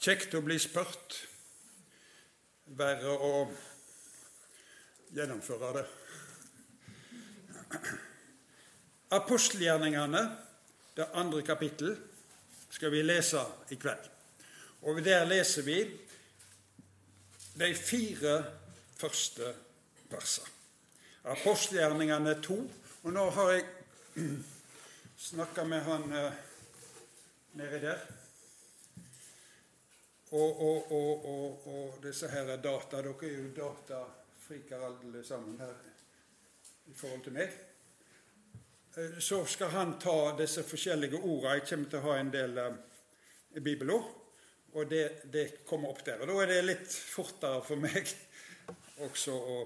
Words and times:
Kjekt 0.00 0.32
å 0.32 0.40
bli 0.40 0.56
spurt. 0.56 1.16
Verre 2.78 3.10
å 3.20 3.32
gjennomføre 5.12 5.72
det. 5.76 5.82
Apostelgjerningene, 9.12 10.22
det 10.96 11.08
andre 11.20 11.42
kapittel, 11.44 11.92
skal 12.72 12.94
vi 12.94 13.02
lese 13.04 13.42
i 13.74 13.76
kveld. 13.76 14.06
Og 14.88 15.02
der 15.04 15.26
leser 15.28 15.66
vi 15.66 15.82
de 17.60 17.68
fire 17.76 18.38
første 18.96 19.50
versene. 20.08 20.48
Apostelgjerningene 21.28 22.38
to. 22.40 22.56
Og 23.04 23.12
nå 23.12 23.26
har 23.36 23.52
jeg 23.52 23.68
snakka 25.28 25.66
med 25.68 25.84
han 25.84 26.08
eh, 26.16 26.40
nedi 27.60 27.82
der. 27.84 28.19
Og, 30.30 30.60
og, 30.62 30.92
og, 30.92 31.66
og, 31.66 32.02
disse 32.02 32.28
her 32.30 32.56
data 32.62 33.00
Dere 33.02 33.16
er 33.26 33.32
jo 33.34 33.48
datafriker 33.56 34.84
alle 34.86 35.24
sammen 35.26 35.58
her 35.58 35.72
i 36.86 36.94
forhold 36.94 37.24
til 37.24 37.34
meg. 37.34 37.56
Eh, 38.94 39.18
så 39.18 39.42
skal 39.46 39.74
han 39.74 39.96
ta 39.98 40.36
disse 40.38 40.62
forskjellige 40.62 41.18
ordene. 41.18 41.56
Jeg 41.58 41.66
kommer 41.68 41.90
til 41.90 41.98
å 41.98 42.06
ha 42.06 42.16
en 42.20 42.30
del 42.34 42.58
eh, 42.62 42.78
bibelord. 43.58 44.06
Og 44.72 44.86
det, 44.90 45.04
det, 45.32 45.64
kommer 45.66 45.90
opp 45.90 46.04
der. 46.06 46.22
Og 46.22 46.30
da 46.30 46.38
er 46.44 46.52
det 46.52 46.60
litt 46.62 46.94
fortere 46.94 47.64
for 47.66 47.82
meg 47.82 48.06
også 49.08 49.34
å 49.34 49.58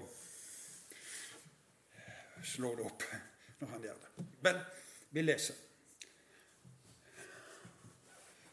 slå 2.45 2.73
det 2.79 2.89
opp 2.89 3.05
når 3.61 3.75
han 3.75 3.85
gjør 3.85 4.01
det. 4.01 4.27
Men 4.49 4.65
vi 5.13 5.29
leser. 5.29 5.61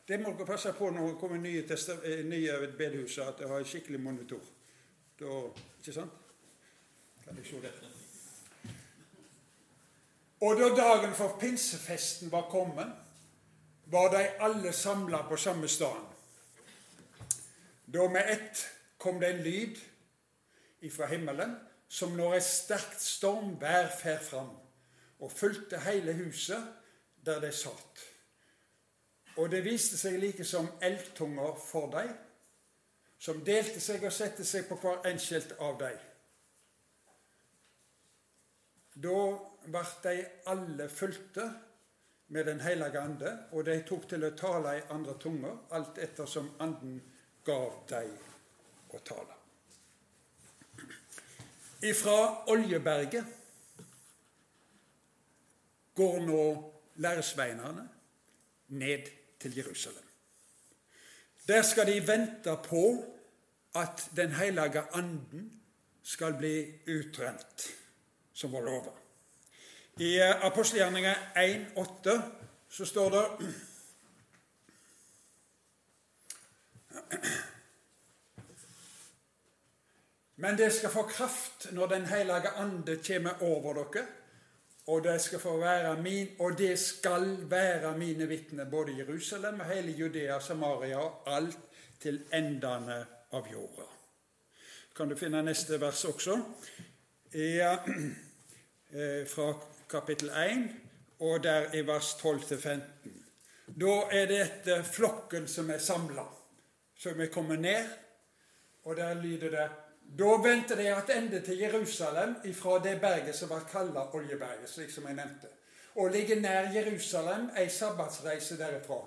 Det 0.08 0.18
må 0.20 0.32
dere 0.34 0.46
passe 0.46 0.72
på 0.74 0.90
når 0.90 1.12
det 1.12 1.18
kommer 1.20 1.38
nye, 1.38 1.62
tester, 1.66 2.00
nye 2.26 2.58
bedehuset, 2.78 3.22
at 3.22 3.38
det 3.38 3.48
har 3.48 3.64
skikkelig 3.64 4.00
monitor. 4.02 4.42
Da, 5.20 5.42
ikke 5.78 5.94
sant? 5.94 6.12
Kan 7.24 7.38
jeg 7.38 7.46
se 7.46 7.60
det? 7.62 7.72
Og 10.42 10.58
da 10.58 10.72
dagen 10.74 11.14
for 11.14 11.36
pinsefesten 11.38 12.32
var 12.32 12.48
kommet, 12.50 12.90
var 13.86 14.10
de 14.10 14.24
alle 14.42 14.72
samla 14.72 15.22
på 15.28 15.36
samme 15.36 15.68
sted. 15.68 16.00
Da 17.86 18.08
med 18.08 18.30
ett 18.30 18.64
kom 18.98 19.20
det 19.20 19.30
en 19.30 19.42
lyd 19.44 19.78
ifra 20.80 21.06
himmelen, 21.06 21.54
som 21.88 22.16
når 22.16 22.40
et 22.40 22.46
sterkt 22.46 23.02
stormvær 23.04 23.90
fer 24.00 24.18
fram, 24.18 24.50
og 25.20 25.32
fulgte 25.32 25.78
hele 25.86 26.12
huset 26.24 26.72
der 27.26 27.38
de 27.40 27.52
satt. 27.54 28.11
Og 29.36 29.50
det 29.50 29.62
viste 29.64 29.96
seg 29.96 30.18
like 30.20 30.44
som 30.44 30.68
eldtunger 30.84 31.56
for 31.56 31.88
dem, 31.92 32.12
som 33.22 33.44
delte 33.46 33.80
seg 33.80 34.04
og 34.04 34.12
satte 34.12 34.44
seg 34.44 34.66
på 34.68 34.76
hver 34.82 35.06
enkelt 35.08 35.54
av 35.62 35.76
dem. 35.80 36.00
Da 39.02 39.20
ble 39.64 39.84
de 40.04 40.16
alle 40.52 40.88
fulgte 40.92 41.46
med 42.32 42.46
Den 42.46 42.60
hellige 42.60 43.00
ande, 43.00 43.30
og 43.52 43.64
de 43.64 43.82
tok 43.84 44.06
til 44.08 44.24
å 44.24 44.32
tale 44.36 44.78
i 44.78 44.84
andre 44.90 45.14
tunger, 45.20 45.56
alt 45.76 45.98
etter 46.00 46.26
som 46.26 46.48
Anden 46.64 46.96
gav 47.44 47.82
dem 47.90 48.14
å 48.88 49.00
tale. 49.04 49.36
Ifra 51.82 52.44
Oljeberget 52.48 53.24
går 55.94 56.20
nå 56.24 56.42
læresveinerne 57.04 57.88
ned 58.80 59.10
til 59.42 59.56
Jerusalem. 59.56 60.04
Der 61.48 61.62
skal 61.62 61.86
de 61.86 62.06
vente 62.06 62.56
på 62.64 63.04
at 63.74 64.10
Den 64.16 64.32
hellige 64.32 64.82
anden 64.92 65.62
skal 66.02 66.34
bli 66.34 66.72
utrent, 66.88 67.70
som 68.32 68.52
var 68.52 68.60
lova. 68.60 68.90
I 69.96 70.18
apostelgjerninga 70.18 71.14
1,8 71.36 72.20
så 72.68 72.84
står 72.84 73.10
det 73.10 73.54
Men 80.36 80.58
det 80.58 80.72
skal 80.72 80.90
få 80.90 81.02
kraft 81.02 81.72
når 81.72 81.86
Den 81.86 82.06
hellige 82.06 82.48
ande 82.48 82.96
kommer 83.06 83.42
over 83.42 83.74
dere 83.74 84.06
og 84.86 85.04
det 85.04 85.20
skal 85.20 85.40
få 85.40 85.56
være 85.60 86.02
min, 86.02 86.28
og 86.38 86.58
det 86.58 86.78
skal 86.78 87.36
være 87.50 87.98
mine 87.98 88.28
vitner, 88.28 88.64
både 88.64 88.96
Jerusalem 88.98 89.60
og 89.60 89.66
hele 89.66 89.92
Judea, 89.92 90.40
Samaria 90.40 90.98
og 90.98 91.22
alt 91.26 91.58
til 92.00 92.22
endene 92.34 93.04
av 93.32 93.46
jorda. 93.52 93.86
Kan 94.96 95.08
du 95.08 95.16
finne 95.16 95.42
neste 95.42 95.78
vers 95.80 96.04
også? 96.04 96.36
Ja, 97.34 97.76
eh, 98.98 99.22
fra 99.28 99.52
kapittel 99.88 100.28
1 100.28 100.66
og 101.22 101.42
der 101.42 101.74
i 101.74 101.86
vers 101.86 102.14
12-15. 102.18 102.82
Da 103.80 103.94
er 104.10 104.26
dette 104.26 104.82
flokken 104.84 105.46
som 105.48 105.70
er 105.70 105.78
samla, 105.78 106.26
som 106.98 107.20
er 107.20 107.30
kommet 107.32 107.62
ned, 107.62 107.86
og 108.84 108.96
der 108.96 109.14
lyder 109.14 109.50
det 109.50 109.68
da 110.18 110.36
vendte 110.44 110.76
de 110.76 110.84
tilbake 111.06 111.40
til 111.40 111.58
Jerusalem 111.58 112.34
fra 112.54 112.78
det 112.78 113.00
berget 113.00 113.36
som 113.36 113.48
var 113.48 113.64
kalla 113.72 114.08
Oljeberget, 114.14 114.68
slik 114.68 114.90
som 114.90 115.06
jeg 115.06 115.14
nevnte, 115.16 115.48
og 115.94 116.10
ligger 116.10 116.40
nær 116.40 116.72
Jerusalem, 116.74 117.50
ei 117.56 117.68
sabbatsreise 117.68 118.58
derifra. 118.58 119.00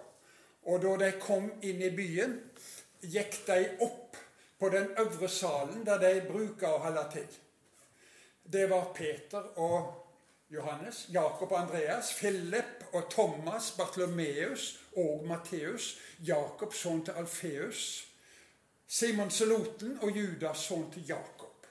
Og 0.66 0.82
da 0.82 0.96
de 1.06 1.12
kom 1.22 1.52
inn 1.62 1.82
i 1.82 1.92
byen, 1.94 2.40
gikk 3.02 3.38
de 3.48 3.60
opp 3.86 4.18
på 4.60 4.70
den 4.70 4.90
øvre 4.98 5.30
salen 5.30 5.86
der 5.86 6.02
de 6.02 6.26
bruker 6.26 6.74
å 6.74 6.82
holde 6.88 7.06
til. 7.14 7.38
Det 8.54 8.66
var 8.70 8.90
Peter 8.96 9.46
og 9.62 9.94
Johannes, 10.50 11.06
Jakob 11.14 11.52
og 11.52 11.60
Andreas, 11.60 12.14
Philip 12.18 12.86
og 12.94 13.10
Thomas, 13.12 13.72
Bartlomeus 13.78 14.80
og 14.98 15.26
Matteus, 15.28 16.00
Jakob 16.20 16.74
sønn 16.74 17.06
til 17.06 17.18
Alfeus, 17.18 18.08
Simon 18.88 19.32
Seloten 19.32 19.98
og 20.02 20.12
Judas 20.18 20.68
sønn 20.68 20.92
til 20.94 21.08
Jakob. 21.08 21.66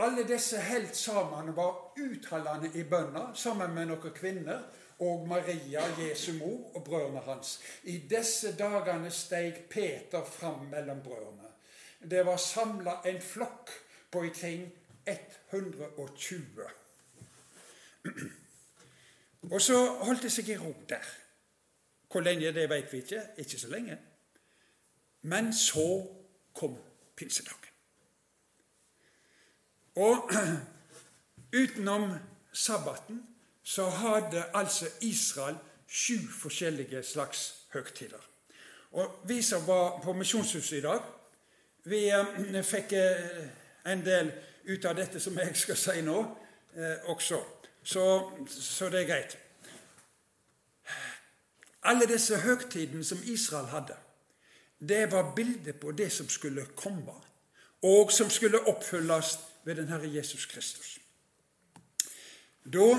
Alle 0.00 0.24
disse 0.28 0.58
helt 0.60 0.96
sammen 0.96 1.56
var 1.56 1.92
utholdende 2.00 2.70
i 2.74 2.84
bønna 2.88 3.30
sammen 3.36 3.74
med 3.74 3.90
noen 3.90 4.14
kvinner 4.16 4.62
og 5.00 5.28
Maria, 5.28 5.84
Jesu 5.98 6.32
mor, 6.38 6.76
og 6.76 6.84
brødrene 6.84 7.20
hans. 7.24 7.60
I 7.84 7.98
disse 8.10 8.52
dagene 8.56 9.10
steg 9.10 9.64
Peter 9.70 10.24
fram 10.24 10.66
mellom 10.72 11.00
brødrene. 11.04 11.48
Det 12.10 12.26
var 12.26 12.36
samla 12.36 13.00
en 13.06 13.20
flokk 13.20 13.70
på 14.10 14.18
omkring 14.18 14.72
120. 15.06 16.68
Og 19.50 19.60
så 19.60 19.78
holdt 20.04 20.22
det 20.22 20.32
seg 20.32 20.48
i 20.48 20.58
ro 20.58 20.74
der. 20.88 21.04
Hvor 22.10 22.20
lenge, 22.20 22.52
det 22.52 22.68
vet 22.70 22.92
vi 22.92 22.98
ikke. 23.04 23.22
Ikke 23.38 23.58
så 23.58 23.68
lenge. 23.68 23.98
Men 25.22 25.52
så 25.54 26.19
kom 26.54 26.76
pinsedagen. 27.16 27.70
Og 29.96 30.30
utenom 31.62 32.12
sabbaten 32.52 33.26
så 33.62 33.88
hadde 33.90 34.44
altså 34.54 34.88
Israel 35.00 35.56
sju 35.88 36.18
forskjellige 36.42 37.02
slags 37.02 37.54
høgtider. 37.72 38.30
Og 38.90 39.20
Vi 39.24 39.42
som 39.42 39.66
var 39.66 40.00
på 40.02 40.12
Misjonshuset 40.12 40.78
i 40.78 40.80
dag, 40.80 41.00
vi 41.84 42.08
eh, 42.08 42.62
fikk 42.74 42.92
eh, 42.92 43.46
en 43.86 44.04
del 44.04 44.32
ut 44.64 44.84
av 44.84 44.96
dette 44.96 45.20
som 45.20 45.38
jeg 45.38 45.56
skal 45.56 45.76
si 45.76 46.02
nå, 46.02 46.18
eh, 46.74 47.10
også. 47.10 47.40
Så, 47.82 48.04
så 48.48 48.88
det 48.88 49.02
er 49.02 49.08
greit. 49.08 49.38
Alle 51.82 52.06
disse 52.06 52.36
høgtidene 52.36 53.04
som 53.04 53.22
Israel 53.24 53.70
hadde, 53.72 53.96
det 54.88 55.12
var 55.12 55.34
bildet 55.34 55.80
på 55.80 55.92
det 55.92 56.12
som 56.12 56.28
skulle 56.28 56.66
komme, 56.76 57.12
og 57.82 58.12
som 58.12 58.30
skulle 58.30 58.60
oppfylles 58.68 59.38
ved 59.64 59.74
den 59.74 59.88
Herre 59.88 60.14
Jesus 60.14 60.46
Kristus. 60.46 60.98
Da 62.64 62.98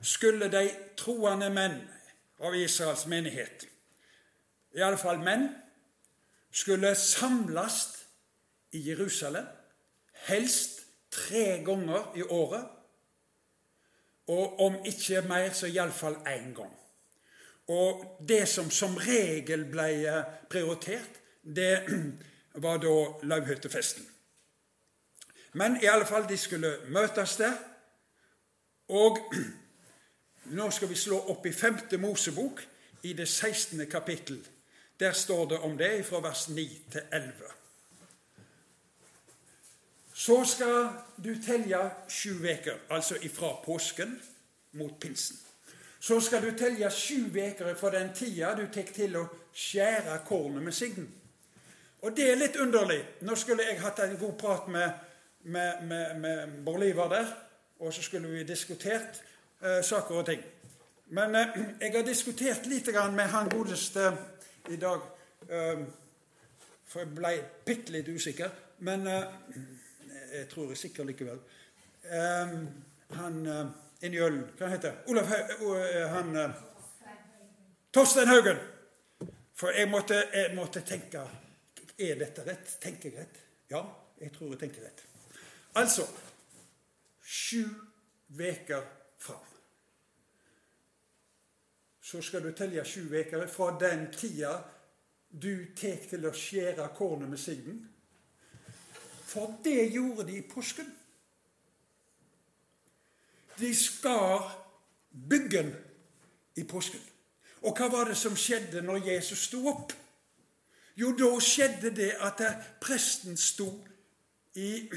skulle 0.00 0.50
de 0.52 0.70
troende 0.96 1.50
menn 1.50 1.80
av 2.38 2.54
Israels 2.54 3.06
menighet, 3.06 3.66
i 4.74 4.82
alle 4.82 4.98
fall 4.98 5.18
menn, 5.22 5.48
skulle 6.50 6.94
samles 6.94 7.80
i 8.72 8.82
Jerusalem, 8.88 9.46
helst 10.26 10.80
tre 11.10 11.62
ganger 11.66 12.12
i 12.16 12.22
året, 12.22 12.66
og 14.26 14.60
om 14.60 14.76
ikke 14.84 15.22
mer, 15.28 15.52
så 15.52 15.66
iallfall 15.66 16.16
én 16.26 16.54
gang. 16.54 16.72
Og 17.68 18.18
det 18.28 18.48
som 18.48 18.70
som 18.70 18.96
regel 18.96 19.64
ble 19.64 19.88
eh, 20.04 20.24
prioritert, 20.50 21.20
det 21.42 21.86
var 22.64 22.78
da 22.82 22.96
lauvhyttefesten. 23.22 24.06
Men 25.52 25.78
i 25.82 25.86
alle 25.86 26.06
fall, 26.06 26.28
de 26.28 26.36
skulle 26.38 26.76
møtes 26.88 27.36
der. 27.36 27.56
Og 28.88 29.18
nå 30.58 30.70
skal 30.70 30.88
vi 30.88 30.98
slå 30.98 31.20
opp 31.32 31.46
i 31.46 31.52
femte 31.52 31.98
Mosebok, 31.98 32.60
i 33.04 33.12
det 33.12 33.28
16. 33.28 33.86
kapittel. 33.90 34.46
Der 35.00 35.12
står 35.12 35.48
det 35.48 35.58
om 35.58 35.78
det 35.78 36.06
fra 36.06 36.20
vers 36.20 36.48
9 36.48 36.82
til 36.92 37.00
11. 37.12 37.32
Så 40.14 40.44
skal 40.44 40.88
du 41.24 41.34
telle 41.42 41.90
sju 42.08 42.38
uker, 42.38 42.78
altså 42.90 43.16
ifra 43.22 43.56
påsken 43.64 44.22
mot 44.72 45.00
pinsen. 45.00 45.36
Så 46.04 46.20
skal 46.20 46.42
du 46.42 46.50
telle 46.52 46.90
sju 46.92 47.30
uker 47.32 47.74
fra 47.74 47.90
den 47.90 48.10
tida 48.12 48.50
du 48.54 48.66
tar 48.68 48.90
til 48.92 49.14
å 49.16 49.22
skjære 49.56 50.18
kornet 50.28 50.60
med 50.62 50.74
sigden. 50.76 51.06
Og 52.04 52.12
det 52.12 52.26
er 52.28 52.36
litt 52.36 52.58
underlig. 52.60 52.98
Nå 53.24 53.32
skulle 53.40 53.64
jeg 53.64 53.80
hatt 53.80 54.02
en 54.04 54.18
god 54.20 54.34
prat 54.36 54.66
med, 54.68 54.98
med, 55.48 55.86
med, 55.88 56.18
med 56.20 56.58
Borliver 56.66 57.08
der, 57.08 57.30
og 57.80 57.94
så 57.94 58.04
skulle 58.04 58.28
vi 58.28 58.42
diskutert 58.44 59.22
eh, 59.62 59.80
saker 59.80 60.18
og 60.20 60.26
ting. 60.28 60.42
Men 61.16 61.38
eh, 61.40 61.56
jeg 61.80 61.94
har 61.94 62.04
diskutert 62.04 62.68
litt 62.68 62.90
med 62.92 63.32
han 63.32 63.48
godeste 63.48 64.12
i 64.68 64.76
dag, 64.76 65.08
eh, 65.48 65.86
for 66.84 67.00
jeg 67.00 67.14
ble 67.16 67.32
bitte 67.64 67.96
litt 67.96 68.12
usikker. 68.12 68.52
Men 68.84 69.08
eh, 69.08 69.24
jeg 70.34 70.52
tror 70.52 70.68
jeg 70.68 70.76
er 70.76 70.82
sikker 70.82 71.08
likevel. 71.08 71.40
Eh, 72.12 72.54
han 73.16 73.40
eh, 74.12 74.18
i 74.18 74.22
ølen 74.22 74.44
Hva 74.58 74.68
heter? 74.68 75.00
Olav 75.06 75.30
han 76.12 76.36
Torstein 77.94 78.28
Haugen. 78.28 78.58
For 79.54 79.70
jeg 79.70 79.88
måtte, 79.88 80.24
jeg 80.34 80.54
måtte 80.56 80.82
tenke 80.82 81.22
Er 81.98 82.18
dette 82.18 82.42
rett? 82.46 82.76
Tenker 82.82 83.10
jeg 83.10 83.18
rett? 83.20 83.40
Ja, 83.70 83.84
jeg 84.20 84.32
tror 84.34 84.50
jeg 84.50 84.58
tenker 84.64 84.82
rett. 84.82 85.04
Altså 85.74 86.06
sju 87.24 87.64
uker 88.28 88.82
fram. 89.18 89.46
Så 92.00 92.22
skal 92.22 92.42
du 92.42 92.52
telle 92.52 92.84
sju 92.84 93.06
uker 93.08 93.46
fra 93.46 93.70
den 93.80 94.08
tida 94.12 94.58
du 95.30 95.72
tar 95.74 96.02
til 96.10 96.26
å 96.26 96.34
skjære 96.34 96.90
kornet 96.94 97.30
med 97.30 97.40
sigden. 97.40 97.78
For 99.26 99.56
det 99.64 99.88
gjorde 99.94 100.26
de 100.28 100.36
i 100.38 100.46
påsken. 100.46 100.90
De 103.58 103.74
skar 103.74 104.50
byggen 105.30 105.74
i 106.56 106.64
påsken. 106.64 107.00
Og 107.64 107.76
hva 107.78 107.88
var 107.88 108.10
det 108.10 108.16
som 108.18 108.36
skjedde 108.36 108.82
når 108.84 109.06
Jesus 109.08 109.46
sto 109.48 109.62
opp? 109.70 109.92
Jo, 110.96 111.10
da 111.18 111.30
skjedde 111.42 111.90
det 111.96 112.12
at 112.22 112.42
presten 112.82 113.36
sto 113.40 113.70
i 114.54 114.88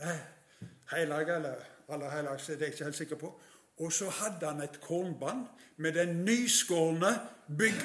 hellige, 0.92 1.36
eller 1.36 1.66
aller 1.88 2.10
helligste, 2.10 2.52
det 2.52 2.62
er 2.62 2.66
jeg 2.66 2.74
ikke 2.74 2.84
helt 2.84 2.96
sikker 2.96 3.20
på. 3.20 3.32
Og 3.80 3.92
så 3.92 4.10
hadde 4.10 4.46
han 4.46 4.62
et 4.62 4.80
kornbånd 4.80 5.46
med 5.76 5.92
den 5.92 6.24
nyskårne 6.24 7.12
bygg. 7.58 7.84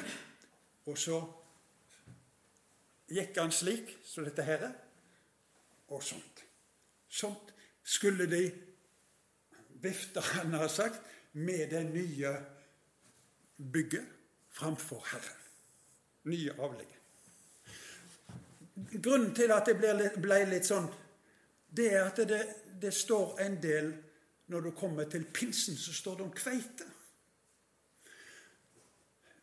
Og 0.85 0.97
så 0.97 1.21
gikk 3.09 3.37
han 3.37 3.53
slik 3.53 3.97
som 4.03 4.23
så 4.23 4.29
dette 4.29 4.43
her, 4.43 4.65
og 5.87 6.03
sånt. 6.03 6.41
Sånt 7.09 7.53
skulle 7.83 8.25
de 8.29 8.47
vifte, 9.85 10.23
han 10.33 10.53
har 10.53 10.67
sagt, 10.71 11.01
med 11.31 11.69
det 11.69 11.83
nye 11.89 12.33
bygget 13.57 14.05
framfor 14.55 15.03
Herren. 15.11 15.41
Nye 16.31 16.53
avlegget. 16.59 17.01
Grunnen 18.75 19.33
til 19.35 19.51
at 19.55 19.69
det 19.69 19.77
ble, 19.79 20.39
litt 20.49 20.67
sånn, 20.67 20.87
det 21.75 21.91
er 21.93 22.09
at 22.09 22.19
det, 22.27 22.41
det 22.81 22.91
står 22.93 23.39
en 23.45 23.61
del 23.61 23.93
Når 24.45 24.61
du 24.61 24.71
kommer 24.77 25.07
til 25.09 25.23
pinsen, 25.33 25.73
så 25.73 25.89
står 25.93 26.19
det 26.19 26.21
om 26.21 26.33
kveite. 26.37 26.85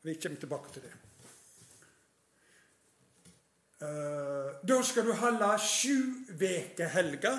Vi 0.07 0.15
kommer 0.15 0.39
tilbake 0.39 0.71
til 0.77 0.85
det. 0.85 0.93
Eh, 3.83 4.51
da 4.63 4.77
skal 4.87 5.09
du 5.09 5.13
holde 5.19 5.49
sju 5.59 5.97
veker 6.39 6.87
helga 6.95 7.33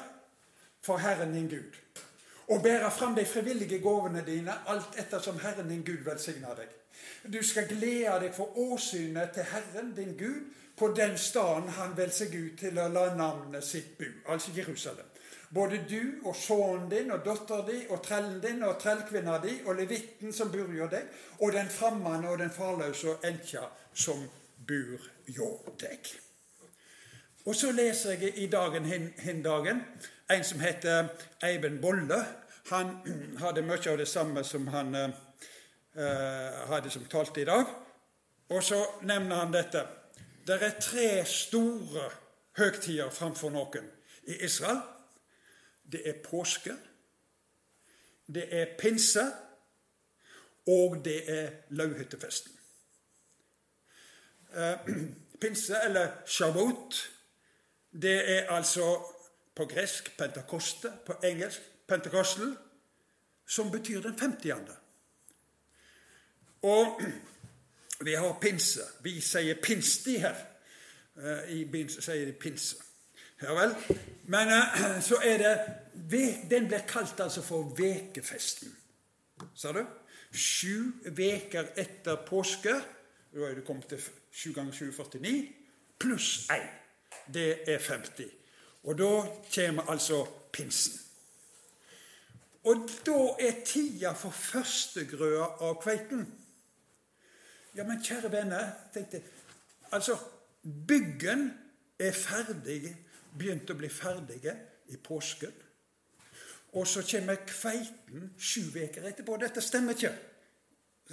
for 0.83 0.99
Herren 0.99 1.31
din 1.31 1.47
Gud. 1.47 1.79
Og 2.47 2.63
bære 2.63 2.91
fram 2.91 3.15
de 3.15 3.25
frivillige 3.25 3.79
gavene 3.79 4.23
dine 4.25 4.53
alt 4.67 4.99
ettersom 4.99 5.39
Herren 5.39 5.69
din 5.69 5.85
Gud 5.85 6.03
velsigner 6.03 6.55
deg. 6.55 6.67
Du 7.33 7.39
skal 7.43 7.67
glede 7.67 8.19
deg 8.19 8.35
for 8.35 8.57
åsynet 8.59 9.31
til 9.33 9.43
Herren 9.43 9.93
din 9.95 10.17
Gud 10.17 10.51
på 10.77 10.87
den 10.97 11.17
staden 11.17 11.69
han 11.69 11.97
velger 11.97 12.33
ut 12.45 12.59
til 12.59 12.79
å 12.79 12.87
la 12.89 13.05
navnet 13.15 13.63
sitt 13.63 13.97
bu, 13.97 14.05
altså 14.27 14.51
Jerusalem. 14.55 15.05
Både 15.53 15.77
du 15.89 16.25
og 16.25 16.35
sønnen 16.35 16.89
din 16.89 17.11
og 17.13 17.21
datteren 17.25 17.67
din 17.67 17.91
og 17.93 18.01
trellen 18.03 18.39
din 18.41 18.63
og 18.65 18.79
trellkvinna 18.81 19.37
di 19.43 19.59
og 19.65 19.75
levitten 19.77 20.33
som 20.33 20.51
bor 20.51 20.71
hjå 20.73 20.87
deg, 20.89 21.05
og 21.39 21.53
den 21.53 21.69
fremmede 21.69 22.29
og 22.29 22.39
den 22.41 22.49
farløse 22.49 23.13
og 23.13 23.27
enkja 23.29 23.67
som 23.93 24.25
bor 24.67 25.05
hjå 25.29 25.51
deg. 25.79 26.09
Og 27.45 27.55
så 27.55 27.71
leser 27.71 28.17
jeg 28.17 28.33
i 28.41 28.47
dagen 28.47 28.85
hin 28.87 29.43
dagen 29.45 29.83
en 30.31 30.43
som 30.43 30.59
heter 30.59 31.07
Eivind 31.43 31.81
Bolle. 31.81 32.25
Han 32.71 32.97
hadde 33.43 33.61
mye 33.61 33.91
av 33.91 33.97
det 33.97 34.07
samme 34.07 34.43
som 34.43 34.67
han 34.67 34.95
eh, 34.95 35.09
hadde 36.69 36.89
som 36.89 37.05
talt 37.11 37.37
i 37.37 37.47
dag. 37.47 37.65
Og 38.49 38.63
så 38.63 38.79
nevner 39.01 39.35
han 39.35 39.53
dette. 39.53 39.85
Det 40.47 40.59
er 40.61 40.79
tre 40.79 41.25
store 41.25 42.09
høgtider 42.57 43.09
framfor 43.09 43.53
noen 43.53 43.87
i 44.27 44.39
Israel. 44.45 44.81
Det 45.83 46.01
er 46.09 46.21
påske, 46.23 46.73
det 48.33 48.47
er 48.55 48.77
pinse, 48.79 49.23
og 50.67 51.01
det 51.05 51.17
er 51.29 51.49
lauvhyttefesten. 51.75 52.51
Eh, 54.55 54.93
pinse, 55.41 55.75
eller 55.83 56.11
shabot, 56.25 57.09
det 57.91 58.15
er 58.37 58.49
altså 58.49 58.95
på 59.55 59.65
gresk 59.65 60.17
pentakoste, 60.17 60.91
på 61.05 61.13
engelsk 61.23 61.61
pentakostel, 61.87 62.55
som 63.47 63.71
betyr 63.71 64.01
den 64.01 64.19
50. 64.19 64.53
Og 66.61 67.01
vi 68.05 68.13
har 68.13 68.37
pinse. 68.41 68.81
Vi 69.03 69.21
sier 69.21 69.59
pinsti 69.63 70.17
her. 70.17 70.35
Eh, 71.17 71.51
I 71.55 71.65
begynnelsen 71.65 72.01
sier 72.01 72.25
de 72.25 72.33
pinse. 72.33 72.75
Ja 73.43 73.53
vel. 73.53 73.75
Men 74.31 74.47
uh, 74.47 75.01
så 75.09 75.19
er 75.23 75.37
det 75.37 75.55
Den 76.49 76.67
blir 76.67 76.87
kalt 76.87 77.19
altså 77.19 77.41
for 77.41 77.75
vekefesten. 77.77 78.75
Sa 79.55 79.71
du? 79.71 79.83
Sju 80.33 80.93
veker 81.05 81.73
etter 81.77 82.15
påske. 82.25 82.73
Da 83.33 83.49
er 83.49 83.55
du 83.55 83.61
kommet 83.65 83.87
til 83.89 84.01
sju 84.31 84.53
ganger 84.53 84.71
7 84.73 84.91
49. 84.91 85.53
Pluss 85.99 86.47
1. 86.49 86.63
Det 87.33 87.69
er 87.69 87.79
50. 87.79 88.42
Og 88.83 88.97
da 88.99 89.11
kommer 89.55 89.89
altså 89.91 90.25
pinsen. 90.51 90.99
Og 92.63 92.89
da 93.05 93.17
er 93.39 93.63
tida 93.65 94.13
for 94.15 94.31
førstegrøa 94.31 95.47
av 95.63 95.79
kveiten. 95.83 96.23
Ja, 97.75 97.83
men 97.83 98.03
kjære 98.03 98.31
venner, 98.31 98.69
tenkte 98.93 99.19
jeg 99.19 99.31
Altså, 99.93 100.15
byggen 100.87 101.51
er 101.99 102.15
ferdig 102.17 102.95
begynt 103.37 103.69
å 103.69 103.75
bli 103.77 103.89
ferdige 103.93 104.55
i 104.89 104.97
påsken. 104.97 105.53
Og 106.73 106.87
så 106.89 107.03
kommer 107.05 107.43
kveiten 107.45 108.31
sju 108.39 108.71
uker 108.73 109.05
etterpå. 109.05 109.37
Dette 109.37 109.61
stemmer 109.61 109.93
ikke 109.93 110.15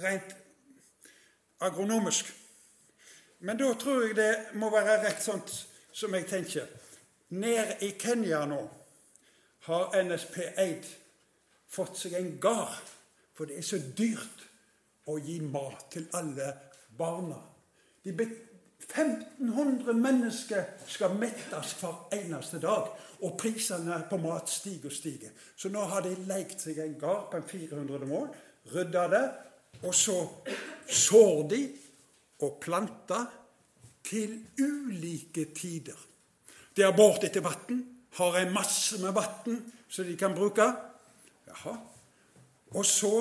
rent 0.01 0.33
agronomisk. 1.61 2.31
Men 3.45 3.57
da 3.57 3.69
tror 3.77 4.07
jeg 4.07 4.17
det 4.17 4.31
må 4.57 4.71
være 4.73 4.97
rett 5.03 5.21
sånn 5.21 5.43
som 5.93 6.17
jeg 6.17 6.25
tenker. 6.29 6.80
Nede 7.31 7.77
i 7.79 7.91
Kenya 7.99 8.45
nå 8.45 8.61
har 9.67 10.03
NSP 10.03 10.37
Eid 10.59 10.87
fått 11.71 11.99
seg 12.01 12.17
en 12.19 12.33
gard. 12.43 12.89
For 13.37 13.47
det 13.47 13.61
er 13.61 13.65
så 13.65 13.79
dyrt 13.79 14.43
å 15.09 15.15
gi 15.23 15.37
mat 15.39 15.85
til 15.93 16.09
alle 16.17 16.49
barna. 16.97 17.39
De 18.03 18.11
1500 18.11 19.95
mennesker 19.95 20.75
skal 20.89 21.15
mettes 21.15 21.71
hver 21.79 22.11
eneste 22.19 22.59
dag. 22.59 22.91
Og 23.23 23.37
prisene 23.39 24.01
på 24.09 24.19
mat 24.19 24.51
stiger 24.51 24.91
og 24.91 24.97
stiger. 24.97 25.31
Så 25.55 25.71
nå 25.71 25.85
har 25.87 26.03
de 26.03 26.15
lekt 26.27 26.65
seg 26.65 26.83
en 26.83 26.99
gard 26.99 27.29
på 27.31 27.39
en 27.39 27.47
400 27.47 28.11
mål, 28.11 28.27
rydda 28.75 29.07
det, 29.13 29.25
og 29.87 29.95
så 29.95 30.17
sår 30.89 31.43
de 31.49 31.63
og 32.43 32.57
planter 32.61 33.27
til 34.03 34.41
ulike 34.59 35.53
tider. 35.55 36.10
De 36.75 36.85
har 36.85 36.95
båret 36.95 37.27
etter 37.27 37.43
vann, 37.43 37.81
har 38.19 38.37
en 38.39 38.53
masse 38.53 38.99
med 39.01 39.15
vann 39.15 39.61
som 39.91 40.07
de 40.07 40.15
kan 40.17 40.35
bruke. 40.35 40.67
Jaha. 41.47 41.75
Og 42.71 42.85
så 42.85 43.15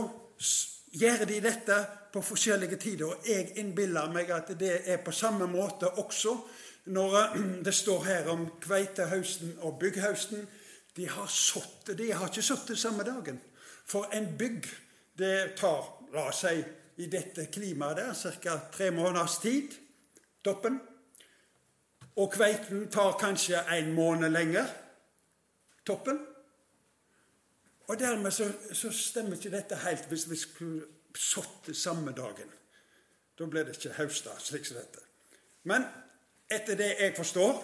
gjør 0.95 1.25
de 1.26 1.40
dette 1.42 1.78
på 2.12 2.23
forskjellige 2.23 2.76
tider. 2.76 3.07
Og 3.07 3.28
jeg 3.28 3.52
innbiller 3.59 4.11
meg 4.12 4.30
at 4.35 4.52
det 4.59 4.83
er 4.87 5.02
på 5.04 5.14
samme 5.14 5.47
måte 5.50 5.90
også 6.02 6.37
når 6.90 7.16
eh, 7.21 7.38
det 7.66 7.75
står 7.75 8.04
her 8.04 8.30
om 8.33 8.47
kveitehausten 8.62 9.59
og 9.66 9.78
bygghausten. 9.83 10.47
De 10.97 11.09
har 11.09 11.26
sått, 11.26 11.92
De 11.99 12.12
har 12.12 12.28
ikke 12.28 12.42
sådd 12.42 12.69
det 12.69 12.78
samme 12.78 13.07
dagen. 13.07 13.40
For 13.87 14.11
en 14.14 14.26
bygg 14.38 14.66
det 15.19 15.54
tar, 15.59 15.87
la 16.14 16.28
oss 16.30 16.45
si, 16.47 16.61
i 17.00 17.07
dette 17.11 17.47
klimaet 17.52 17.97
der 17.97 18.38
ca. 18.42 18.57
tre 18.73 18.90
måneders 18.90 19.38
tid. 19.42 19.76
toppen. 20.45 20.80
Og 22.17 22.33
kveiten 22.33 22.88
tar 22.90 23.19
kanskje 23.19 23.62
en 23.79 23.93
måned 23.95 24.31
lenger. 24.31 24.67
Toppen. 25.87 26.19
Og 27.88 27.99
dermed 27.99 28.31
så, 28.31 28.52
så 28.73 28.93
stemmer 28.93 29.37
ikke 29.37 29.50
dette 29.50 29.76
helt 29.76 30.09
hvis 30.09 30.31
vi 30.31 30.37
skulle 30.37 30.87
sådd 31.17 31.75
samme 31.75 32.12
dagen. 32.12 32.50
Da 33.38 33.47
blir 33.47 33.64
det 33.64 33.76
ikke 33.76 33.97
høsta 33.97 34.37
slik 34.38 34.67
som 34.67 34.79
dette. 34.79 35.02
Men 35.62 35.85
etter 36.50 36.76
det 36.76 36.90
jeg 37.00 37.14
forstår, 37.17 37.62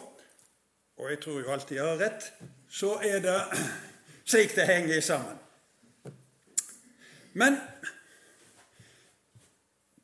og 0.96 1.10
jeg 1.10 1.20
tror 1.20 1.40
jo 1.40 1.52
alltid 1.52 1.76
jeg 1.76 1.86
har 1.86 2.00
rett, 2.00 2.32
så 2.68 2.96
er 3.04 3.20
det 3.22 3.40
slik 4.30 4.56
det 4.56 4.66
henger 4.66 5.00
sammen. 5.00 5.38
Men 7.36 7.58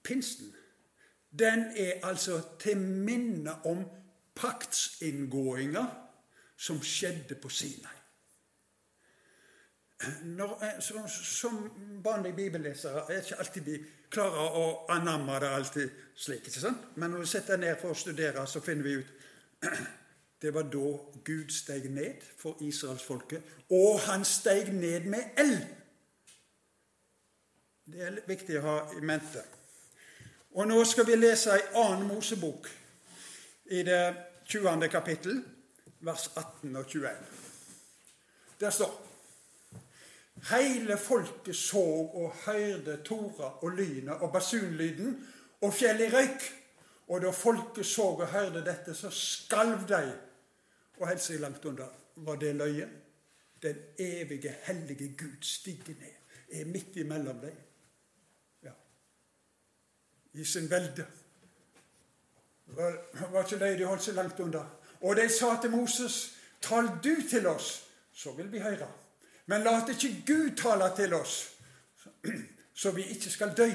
pinsten, 0.02 0.54
den 1.38 1.64
er 1.76 2.06
altså 2.06 2.42
til 2.60 2.78
minne 2.78 3.54
om 3.64 3.86
paktsinngåinga 4.42 5.86
som 6.58 6.82
skjedde 6.82 7.38
på 7.40 7.48
Sinai. 7.48 7.98
Når, 10.22 10.64
eh, 10.64 10.80
som, 10.80 11.08
som 11.08 11.58
vanlige 12.04 12.36
bibellesere 12.36 13.04
er 13.08 13.22
ikke 13.22 13.38
alltid 13.38 13.66
vi 13.66 13.76
klarer 14.10 14.56
å 14.58 14.64
anamme 14.90 15.38
det 15.40 15.50
alltid 15.54 15.90
slik. 16.14 16.46
ikke 16.46 16.60
sant? 16.60 16.88
Men 16.96 17.10
når 17.10 17.22
vi 17.22 17.30
setter 17.30 17.56
ned 17.56 17.76
for 17.80 17.94
å 17.94 17.98
studere, 17.98 18.46
så 18.46 18.60
finner 18.60 18.82
vi 18.82 18.96
ut 18.98 19.12
Det 20.42 20.50
var 20.50 20.66
da 20.66 20.88
Gud 21.24 21.52
steg 21.54 21.84
ned 21.94 22.18
for 22.36 22.58
israelsfolket, 22.66 23.42
og 23.70 24.00
han 24.08 24.24
steg 24.26 24.72
ned 24.74 25.04
med 25.06 25.38
eld. 25.38 25.60
Det 27.86 28.02
er 28.02 28.18
viktig 28.26 28.56
å 28.58 28.64
ha 28.64 28.74
i 28.98 29.04
mente. 29.06 29.44
Og 30.58 30.66
nå 30.66 30.80
skal 30.84 31.06
vi 31.06 31.14
lese 31.14 31.54
ei 31.54 31.62
annen 31.78 32.08
Mosebok, 32.10 32.66
i 33.70 33.84
det 33.86 34.02
20. 34.44 34.88
kapittel, 34.88 35.44
vers 36.00 36.30
18 36.36 36.76
og 36.76 36.84
21. 36.84 37.10
Der 38.60 38.70
står 38.70 39.08
Hele 40.50 40.98
folket 40.98 41.56
så 41.56 41.78
og 41.78 42.32
hørte 42.46 42.96
tora 43.04 43.58
og 43.62 43.70
lynet 43.70 44.14
og 44.14 44.32
basunlyden 44.32 45.28
og 45.60 45.74
fjellet 45.74 46.08
i 46.08 46.16
røyk. 46.16 46.48
Og 47.08 47.22
da 47.22 47.30
folket 47.30 47.86
så 47.86 48.02
og 48.02 48.26
hørte 48.26 48.64
dette, 48.64 48.94
så 48.94 49.10
skalv 49.10 49.86
de. 49.88 50.02
Og 50.98 51.08
helt 51.08 51.22
seg 51.22 51.40
langt 51.42 51.64
under 51.64 51.90
var 52.16 52.40
det 52.40 52.54
løye. 52.56 52.88
Den 53.62 53.78
evige, 53.98 54.54
hellige 54.66 55.12
Gud 55.18 55.42
stiger 55.46 55.94
ned, 55.94 56.16
er 56.52 56.64
midt 56.66 56.96
imellom 56.96 57.38
dem. 57.40 57.58
Ja. 58.62 58.72
I 60.32 60.44
sin 60.44 60.70
velde. 60.70 61.06
Var, 62.66 62.98
var 63.32 63.44
ikke 63.44 63.58
de 63.64 63.78
de 63.78 63.84
holdt 63.86 64.04
seg 64.06 64.16
langt 64.16 64.40
unna? 64.40 64.62
Og 65.02 65.16
de 65.16 65.28
sa 65.28 65.56
til 65.60 65.70
Moses, 65.70 66.34
tal 66.62 66.88
du 67.04 67.14
til 67.30 67.46
oss, 67.46 67.82
så 68.12 68.32
vil 68.36 68.52
vi 68.52 68.62
høre. 68.62 68.88
Men 69.46 69.64
la 69.66 69.80
ikke 69.88 70.22
Gud 70.26 70.56
tale 70.56 70.90
til 70.96 71.14
oss, 71.14 71.56
så 72.80 72.90
vi 72.90 73.02
ikke 73.02 73.30
skal 73.30 73.56
dø. 73.56 73.70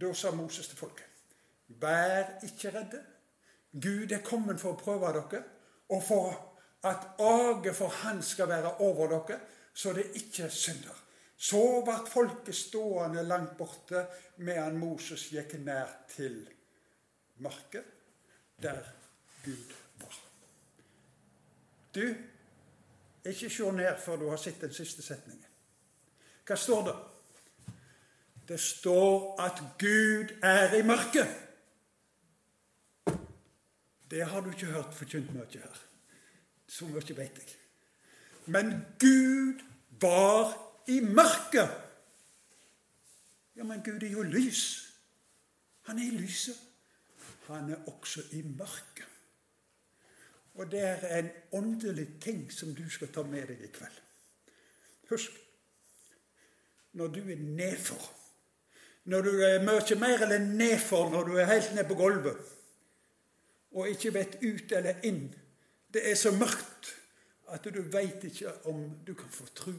Da 0.00 0.12
sa 0.14 0.30
Moses 0.30 0.68
til 0.68 0.78
folket, 0.78 1.06
vær 1.68 2.38
ikke 2.46 2.70
redde. 2.70 3.02
Gud 3.72 4.12
er 4.12 4.22
kommet 4.24 4.60
for 4.60 4.74
å 4.74 4.80
prøve 4.80 5.10
dere, 5.14 5.42
og 5.90 6.02
for 6.02 6.38
at 6.86 7.10
aget 7.20 7.76
for 7.76 7.92
Han 8.02 8.22
skal 8.22 8.48
være 8.48 8.76
over 8.80 9.10
dere, 9.10 9.40
så 9.74 9.92
det 9.92 10.10
ikke 10.14 10.48
synder. 10.50 10.96
Så 11.36 11.82
ble 11.84 11.98
folket 12.08 12.56
stående 12.56 13.22
langt 13.24 13.56
borte 13.58 14.06
medan 14.44 14.78
Moses 14.78 15.28
gikk 15.32 15.54
nær 15.64 15.88
til 16.08 16.42
marken 17.40 17.84
der 18.62 18.82
Gud 19.44 19.74
var. 20.00 20.16
Du, 21.94 22.14
ikke 23.24 23.50
se 23.50 23.72
ned 23.72 24.00
før 24.04 24.16
du 24.16 24.28
har 24.28 24.36
sett 24.36 24.60
den 24.60 24.74
siste 24.74 25.02
setningen. 25.02 25.46
Hva 26.46 26.56
står 26.56 26.84
det? 26.88 26.96
Det 28.48 28.60
står 28.60 29.40
at 29.40 29.62
Gud 29.78 30.32
er 30.42 30.74
i 30.74 30.82
mørket. 30.82 31.28
Det 34.10 34.26
har 34.26 34.40
du 34.40 34.50
ikke 34.50 34.66
hørt 34.66 34.94
forkynt 34.94 35.34
mye 35.34 35.46
her. 35.52 35.82
Så 36.66 36.86
mye 36.86 37.16
vet 37.16 37.38
jeg. 37.38 37.54
Men 38.46 38.72
Gud 38.98 39.62
var 40.00 40.56
i 40.88 41.00
mørket. 41.00 41.70
Ja, 43.56 43.62
men 43.62 43.82
Gud 43.84 44.02
er 44.02 44.10
jo 44.10 44.22
lys. 44.22 44.62
Han 45.82 45.98
er 45.98 46.02
i 46.02 46.16
lyset. 46.16 46.69
Han 47.46 47.70
er 47.70 47.88
også 47.88 48.22
i 48.32 48.42
mørket. 48.42 49.06
Og 50.54 50.70
det 50.70 50.80
er 50.80 51.18
en 51.18 51.30
åndelig 51.52 52.08
ting 52.20 52.52
som 52.52 52.74
du 52.74 52.84
skal 52.90 53.12
ta 53.12 53.22
med 53.22 53.46
deg 53.48 53.62
i 53.64 53.70
kveld. 53.72 54.00
Husk 55.10 55.38
når 56.92 57.06
du 57.06 57.20
er 57.20 57.38
nedfor 57.38 58.16
Når 59.04 59.22
du 59.22 59.30
er 59.46 59.62
mye 59.62 59.96
mer 59.98 60.22
eller 60.22 60.38
nedfor 60.38 61.10
når 61.10 61.28
du 61.28 61.36
er 61.38 61.44
helt 61.44 61.74
ned 61.74 61.86
på 61.88 61.94
gulvet 61.94 62.40
og 63.70 63.88
ikke 63.88 64.14
vet 64.14 64.34
ut 64.42 64.72
eller 64.74 65.04
inn 65.06 65.28
Det 65.94 66.02
er 66.10 66.14
så 66.18 66.32
mørkt 66.34 66.90
at 67.50 67.64
du 67.64 67.82
veit 67.92 68.24
ikke 68.24 68.52
om 68.70 68.84
du 69.06 69.14
kan 69.14 69.30
få 69.30 69.46
tru. 69.54 69.72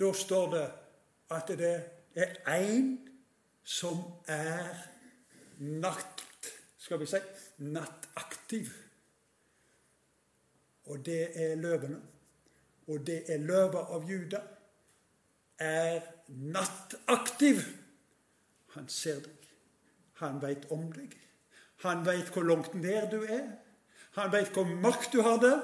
Da 0.00 0.12
står 0.12 0.50
det 0.52 0.66
at 1.32 1.52
det 1.58 1.70
er 2.14 2.34
én 2.60 2.90
som 3.64 4.02
er 4.28 4.76
natt, 5.58 6.24
skal 6.78 7.00
vi 7.00 7.08
si 7.10 7.20
nattaktiv. 7.58 8.70
Og 10.90 11.04
det 11.06 11.20
er 11.38 11.54
løvene. 11.60 12.00
Og 12.90 13.06
det 13.06 13.22
er 13.30 13.38
løva 13.38 13.84
av 13.94 14.08
Juda. 14.10 14.40
Er 15.60 16.00
nattaktiv. 16.28 17.62
Han 18.74 18.88
ser 18.88 19.20
deg. 19.22 19.50
Han 20.22 20.40
veit 20.42 20.66
om 20.74 20.88
deg. 20.92 21.14
Han 21.84 22.02
veit 22.06 22.32
hvor 22.34 22.44
langt 22.48 22.74
ned 22.74 23.10
du 23.12 23.22
er. 23.22 23.46
Han 24.18 24.32
veit 24.32 24.50
hvor 24.56 24.66
mørkt 24.66 25.12
du 25.12 25.22
har 25.22 25.38
det. 25.40 25.54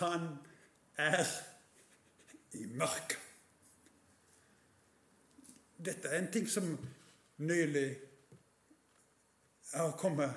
Han 0.00 0.30
er 0.98 1.26
i 2.58 2.66
mørket. 2.66 3.29
Dette 5.84 6.08
er 6.08 6.18
en 6.18 6.30
ting 6.32 6.48
som 6.48 6.66
nylig 7.40 7.86
har 9.72 9.92
kommet 9.96 10.34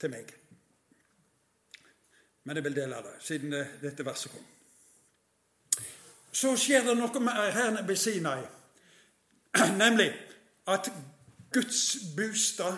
til 0.00 0.12
meg. 0.12 0.32
Men 2.44 2.56
jeg 2.56 2.64
vil 2.64 2.76
dele 2.76 3.00
det, 3.04 3.14
siden 3.24 3.52
det, 3.52 3.64
dette 3.82 4.04
verset 4.04 4.32
kom. 4.32 4.44
Så 6.32 6.52
skjer 6.60 6.84
det 6.84 6.96
noe 6.98 7.22
mer 7.24 7.48
her 7.54 7.80
ved 7.86 7.96
Sinai, 7.96 8.42
nemlig 9.82 10.10
at 10.68 10.90
Guds 11.52 11.80
bostad 12.16 12.76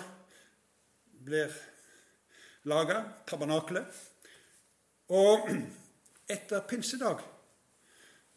blir 1.26 1.50
laga, 2.70 3.02
tabernaklet. 3.26 3.90
Og 5.10 5.50
etter 6.30 6.62
pinsedag 6.70 7.22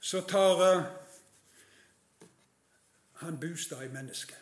så 0.04 0.24
tar 0.28 0.64
uh, 0.64 1.03
han 3.24 3.40
bostad 3.40 3.86
i 3.86 3.92
mennesket, 3.94 4.38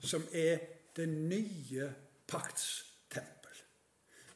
som 0.00 0.24
er 0.32 0.58
det 0.96 1.08
nye 1.08 1.90
pakts 2.28 2.84
tempel. 3.10 3.62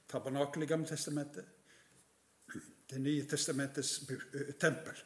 Tabernakel 0.08 0.62
i 0.62 0.66
Gamle 0.66 0.88
testamentet, 0.88 1.44
Det 2.90 3.00
nye 3.00 3.26
testamentets 3.28 3.98
tempel. 4.60 5.02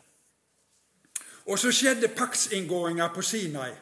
Og 1.46 1.58
så 1.58 1.72
skjedde 1.74 2.08
paktsinngåinga 2.14 3.08
på 3.14 3.22
Sinai 3.22 3.72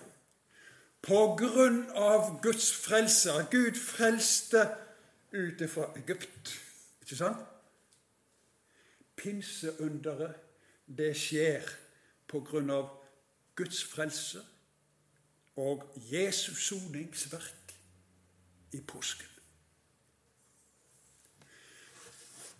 på 1.04 1.18
grunn 1.36 1.82
av 1.96 2.38
Guds 2.42 2.70
frelse. 2.72 3.34
Gud 3.50 3.76
frelste 3.76 4.64
ut 5.32 5.62
fra 5.70 5.90
Egypt. 5.96 6.54
Ikke 7.02 7.16
sant? 7.16 7.44
Pinseunderet, 9.16 10.40
det 10.88 11.12
skjer 11.16 11.68
på 12.28 12.40
grunn 12.40 12.72
av 12.72 12.88
Guds 13.56 13.84
frelse 13.84 14.40
og 15.60 15.92
Jesus 16.12 16.66
soningsverk 16.66 17.74
i 18.72 18.80
påsken. 18.80 19.26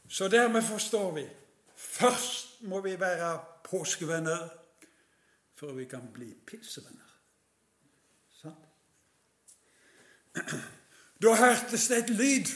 Så 0.09 0.29
dermed 0.29 0.63
forstår 0.63 1.15
vi 1.15 1.29
først 1.77 2.63
må 2.63 2.81
vi 2.81 3.01
være 3.01 3.41
påskevenner 3.65 4.49
før 5.55 5.73
vi 5.73 5.85
kan 5.85 6.13
bli 6.13 6.35
pinsevenner. 6.47 7.17
Sant? 8.43 8.67
Da 11.23 11.35
hørtes 11.37 11.89
det 11.89 11.99
et 11.99 12.11
lyd. 12.11 12.47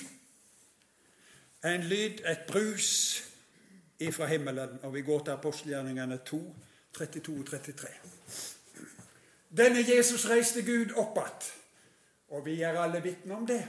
En 1.65 1.83
lyd, 1.85 2.23
et 2.25 2.47
brus 2.49 3.23
ifra 3.99 4.27
himmelen. 4.27 4.79
Og 4.83 4.95
vi 4.95 5.03
går 5.03 5.25
til 5.25 5.31
apostelgjerningene 5.31 6.19
2, 6.25 6.57
32 6.95 7.41
og 7.41 7.47
33. 7.47 7.89
Denne 9.57 9.85
Jesus 9.89 10.29
reiste 10.31 10.63
Gud 10.63 10.97
opp 10.99 11.19
igjen, 11.21 11.51
og 12.35 12.47
vi 12.47 12.57
er 12.63 12.79
alle 12.81 13.03
vitner 13.03 13.37
om 13.37 13.47
det. 13.47 13.61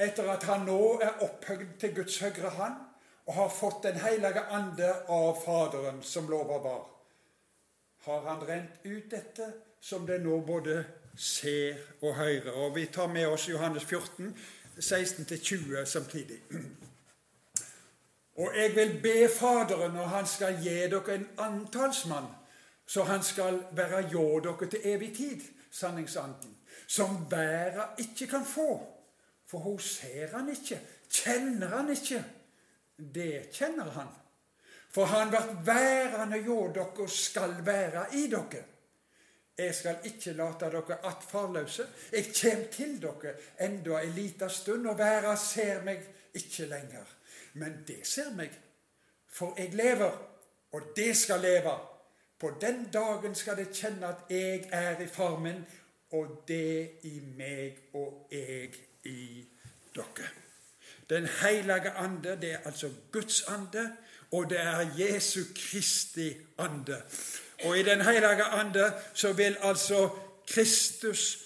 Etter 0.00 0.30
at 0.32 0.46
han 0.48 0.64
nå 0.64 0.78
er 1.04 1.20
opphøyd 1.26 1.74
til 1.82 1.92
Guds 1.98 2.16
høyre 2.22 2.54
hand 2.56 2.78
og 3.26 3.34
har 3.34 3.50
fått 3.52 3.82
Den 3.82 4.00
hellige 4.00 4.40
ande 4.48 4.88
av 5.08 5.42
Faderen, 5.44 6.00
som 6.02 6.30
lova 6.30 6.58
var, 6.64 6.86
har 8.06 8.24
han 8.28 8.40
rent 8.48 8.80
ut 8.84 9.10
dette 9.10 9.52
som 9.80 10.06
det 10.06 10.22
nå 10.24 10.40
både 10.40 10.84
ser 11.16 11.76
og 12.00 12.14
hører. 12.14 12.52
Og 12.52 12.74
vi 12.76 12.86
tar 12.86 13.12
med 13.12 13.28
oss 13.28 13.48
Johannes 13.48 13.84
14, 13.84 14.32
16-20 14.78 15.84
samtidig. 15.84 16.40
Og 18.36 18.56
jeg 18.56 18.76
vil 18.76 19.00
be 19.02 19.28
Faderen 19.28 19.92
når 19.92 20.12
han 20.16 20.26
skal 20.26 20.56
gi 20.62 20.78
dere 20.88 21.14
en 21.14 21.28
antallsmann, 21.38 22.39
så 22.90 23.02
han 23.06 23.22
skal 23.22 23.60
være 23.78 24.00
hjå 24.10 24.24
dere 24.42 24.66
til 24.66 24.86
evig 24.90 25.12
tid, 25.14 25.42
sanningsanden, 25.70 26.56
som 26.90 27.20
verda 27.30 27.92
ikke 28.02 28.26
kan 28.26 28.46
få. 28.46 28.72
For 29.46 29.62
hun 29.62 29.78
ser 29.78 30.32
han 30.34 30.48
ikke, 30.50 30.80
kjenner 31.10 31.70
han 31.76 31.92
ikke. 31.94 32.24
Det 32.98 33.52
kjenner 33.54 33.92
han. 33.94 34.08
For 34.90 35.06
han 35.06 35.30
blir 35.30 35.52
værende 35.68 36.40
hjå 36.42 36.56
dere 36.74 37.04
og 37.04 37.14
skal 37.14 37.54
være 37.66 38.08
i 38.18 38.24
dere. 38.32 38.64
Jeg 39.60 39.74
skal 39.74 40.10
ikke 40.10 40.34
late 40.34 40.72
dere 40.74 40.98
attfarløse. 41.12 41.86
Jeg 42.10 42.34
kjem 42.34 42.66
til 42.74 42.98
dere 43.02 43.36
enda 43.68 44.00
ei 44.00 44.10
lita 44.16 44.48
stund, 44.48 44.90
og 44.90 44.98
verda 44.98 45.36
ser 45.38 45.86
meg 45.86 46.02
ikke 46.34 46.66
lenger. 46.66 47.06
Men 47.54 47.84
det 47.86 48.02
ser 48.06 48.34
meg, 48.34 48.50
for 49.30 49.54
jeg 49.58 49.78
lever, 49.78 50.20
og 50.72 50.92
det 50.96 51.14
skal 51.16 51.46
leve. 51.46 51.78
På 52.40 52.56
den 52.60 52.88
dagen 52.92 53.34
skal 53.34 53.56
det 53.56 53.68
kjenne 53.76 54.06
at 54.06 54.30
jeg 54.30 54.68
er 54.72 55.00
i 55.00 55.06
far 55.06 55.38
min, 55.38 55.64
og 56.10 56.44
det 56.48 56.90
i 57.06 57.20
meg 57.36 57.92
og 57.94 58.28
jeg 58.32 58.72
i 59.04 59.44
dere. 59.94 60.30
Den 61.10 61.26
hellige 61.26 61.90
ande, 61.90 62.38
det 62.40 62.52
er 62.52 62.64
altså 62.64 62.90
Guds 63.12 63.42
ande, 63.42 63.92
og 64.32 64.50
det 64.50 64.60
er 64.60 64.96
Jesu 64.98 65.40
Kristi 65.54 66.36
ande. 66.58 67.02
Og 67.64 67.78
i 67.78 67.82
Den 67.82 68.00
hellige 68.00 68.44
ande 68.44 68.92
så 69.14 69.32
vil 69.32 69.56
altså 69.60 70.08
Kristus 70.46 71.38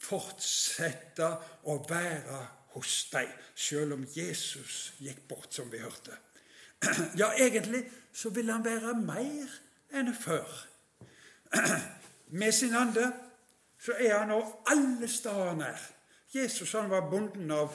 fortsette 0.00 1.28
å 1.64 1.76
være 1.88 2.40
hos 2.74 3.08
deg, 3.12 3.28
selv 3.54 3.98
om 3.98 4.06
Jesus 4.16 4.92
gikk 4.98 5.20
bort, 5.28 5.52
som 5.54 5.72
vi 5.72 5.82
hørte. 5.82 6.16
Ja, 7.20 7.32
egentlig 7.36 7.84
så 8.12 8.30
vil 8.30 8.50
han 8.50 8.64
være 8.64 8.94
mer 8.94 9.67
enn 9.90 10.14
før. 10.14 10.46
Med 12.40 12.52
sin 12.52 12.74
ande 12.74 13.12
så 13.78 13.94
er 13.98 14.18
han 14.18 14.28
nå 14.28 14.40
alle 14.66 15.08
steder 15.08 15.54
nær. 15.56 15.78
Jesus 16.34 16.72
han 16.72 16.90
var 16.90 17.10
bonden 17.10 17.50
av, 17.50 17.72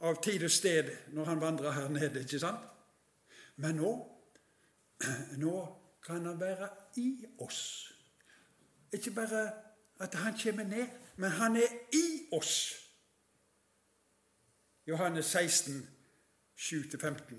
av 0.00 0.20
tid 0.22 0.44
og 0.44 0.52
sted 0.52 0.90
når 1.16 1.30
han 1.30 1.40
vandra 1.40 1.72
her 1.72 1.88
nede, 1.88 2.20
ikke 2.20 2.42
sant? 2.42 2.60
Men 3.56 3.78
nå, 3.80 3.92
nå 5.44 5.54
kan 6.04 6.26
han 6.26 6.40
være 6.40 6.68
i 7.00 7.24
oss. 7.38 7.92
Ikke 8.92 9.10
bare 9.10 9.50
at 10.00 10.14
han 10.14 10.38
kommer 10.42 10.64
ned, 10.64 10.86
men 11.16 11.30
han 11.30 11.56
er 11.56 11.70
i 11.92 12.28
oss. 12.32 12.74
Johannes 14.86 15.26
16, 15.26 15.88
7-15. 16.56 17.34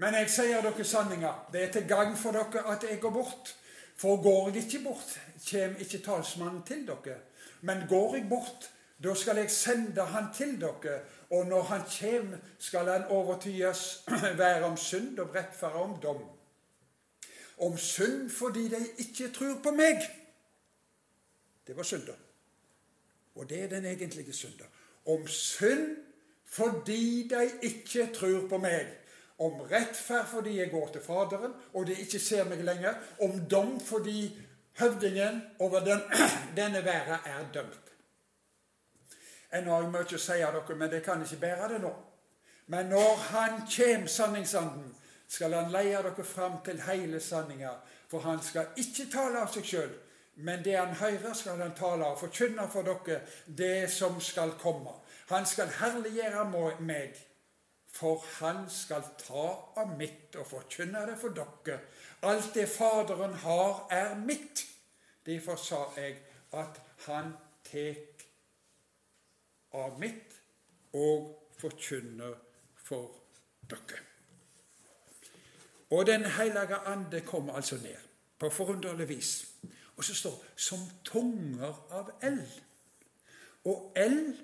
Men 0.00 0.16
jeg 0.16 0.30
sier 0.32 0.62
dere 0.64 0.84
sanninga. 0.86 1.30
Det 1.52 1.62
er 1.62 1.72
til 1.74 1.88
gagn 1.88 2.14
for 2.16 2.32
dere 2.32 2.62
at 2.72 2.84
jeg 2.88 3.00
går 3.02 3.12
bort. 3.12 3.56
For 4.00 4.22
går 4.22 4.48
jeg 4.48 4.64
ikke 4.64 4.84
bort, 4.84 5.10
kommer 5.50 5.80
ikke 5.84 5.98
talsmannen 6.00 6.62
til 6.64 6.86
dere. 6.88 7.18
Men 7.60 7.82
går 7.88 8.14
jeg 8.16 8.28
bort, 8.30 8.70
da 9.04 9.12
skal 9.14 9.36
jeg 9.36 9.50
sende 9.50 10.04
han 10.08 10.30
til 10.36 10.54
dere, 10.60 11.02
og 11.30 11.46
når 11.46 11.62
han 11.62 11.82
kommer, 11.84 12.38
skal 12.58 12.88
han 12.88 13.04
overtyes 13.04 14.04
være 14.42 14.64
om 14.64 14.76
synd 14.76 15.18
og 15.18 15.34
rettferd 15.34 15.76
om 15.76 15.98
dom. 16.02 16.22
Om 17.58 17.76
synd 17.78 18.30
fordi 18.30 18.68
de 18.68 18.80
ikke 18.98 19.28
tror 19.36 19.60
på 19.62 19.70
meg. 19.76 20.00
Det 21.66 21.76
var 21.76 21.82
synder. 21.82 22.16
Og 23.34 23.48
det 23.48 23.62
er 23.64 23.68
den 23.68 23.84
egentlige 23.84 24.32
synder. 24.32 24.64
Om 25.06 25.28
synd 25.28 25.96
fordi 26.44 27.28
de 27.28 27.50
ikke 27.62 28.08
tror 28.14 28.48
på 28.48 28.58
meg. 28.58 28.99
Om 29.40 29.60
rettferd 29.70 30.28
fordi 30.28 30.58
jeg 30.58 30.70
går 30.70 30.88
til 30.92 31.04
Faderen 31.04 31.54
og 31.72 31.86
de 31.88 31.96
ikke 32.02 32.20
ser 32.20 32.48
meg 32.48 32.64
lenger. 32.64 32.98
Om 33.24 33.38
dom 33.50 33.78
fordi 33.80 34.28
høvdingen 34.80 35.42
over 35.58 35.84
den, 35.84 36.02
denne 36.58 36.84
verden 36.84 37.24
er 37.24 37.46
dømt. 37.54 37.86
Ennå 39.52 39.72
har 39.74 39.82
jeg 39.82 39.90
mye 39.90 40.14
å 40.14 40.22
si 40.22 40.36
av 40.46 40.54
dere, 40.54 40.76
men 40.78 40.90
det 40.92 41.02
kan 41.02 41.22
ikke 41.24 41.40
bære 41.42 41.68
det 41.72 41.80
nå. 41.82 41.90
Men 42.70 42.92
når 42.92 43.16
Han 43.30 43.64
kjem, 43.66 44.06
sanningsanden, 44.08 44.92
skal 45.28 45.54
Han 45.54 45.72
leie 45.74 46.02
dere 46.04 46.24
fram 46.24 46.60
til 46.64 46.82
hele 46.86 47.20
sanninga. 47.20 47.72
For 48.10 48.22
Han 48.26 48.42
skal 48.42 48.70
ikke 48.76 49.08
tale 49.10 49.42
av 49.42 49.50
seg 49.54 49.66
sjøl, 49.66 49.90
men 50.36 50.62
det 50.64 50.76
Han 50.78 50.94
hører, 51.00 51.34
skal 51.34 51.58
Han 51.62 51.74
tale 51.74 52.06
og 52.06 52.20
forkynne 52.20 52.68
for 52.70 52.86
dere 52.86 53.22
det 53.46 53.90
som 53.90 54.20
skal 54.20 54.54
komme. 54.62 54.94
Han 55.30 55.46
skal 55.46 55.70
herliggjøre 55.80 56.46
meg, 56.80 57.18
for 57.92 58.24
Han 58.38 58.70
skal 58.70 59.02
ta 59.18 59.46
av 59.76 59.96
mitt 59.98 60.36
og 60.38 60.46
forkynne 60.46 61.06
det 61.08 61.16
for 61.20 61.34
dere. 61.36 61.80
Alt 62.22 62.54
det 62.54 62.68
Faderen 62.68 63.34
har, 63.34 63.86
er 63.90 64.14
mitt. 64.18 64.66
Derfor 65.26 65.56
sa 65.56 65.84
jeg 65.96 66.16
at 66.52 66.80
Han 67.06 67.32
tek 67.64 68.26
av 69.72 69.98
mitt 70.00 70.36
og 70.92 71.50
forkynner 71.58 72.34
for 72.76 73.10
dere. 73.70 74.00
Og 75.90 76.06
Den 76.06 76.24
hellige 76.24 76.76
ande 76.86 77.20
kommer 77.20 77.54
altså 77.54 77.76
ned 77.76 77.96
på 78.38 78.50
forunderlig 78.50 79.08
vis. 79.08 79.46
Og 79.96 80.04
så 80.04 80.14
står 80.14 80.44
'som 80.56 80.78
tunger 81.04 81.86
av 81.90 82.10
eld'. 82.22 82.62
Og 83.64 83.92
eld, 83.96 84.36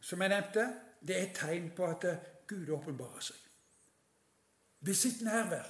som 0.00 0.20
jeg 0.20 0.28
nevnte, 0.28 0.74
det 1.06 1.18
er 1.18 1.22
et 1.22 1.34
tegn 1.34 1.70
på 1.76 1.86
at 1.86 2.04
Gud 2.48 2.68
åpenbarer 2.68 3.20
seg. 3.20 3.36
Ved 4.80 4.94
sitt 4.94 5.22
nærvær. 5.22 5.66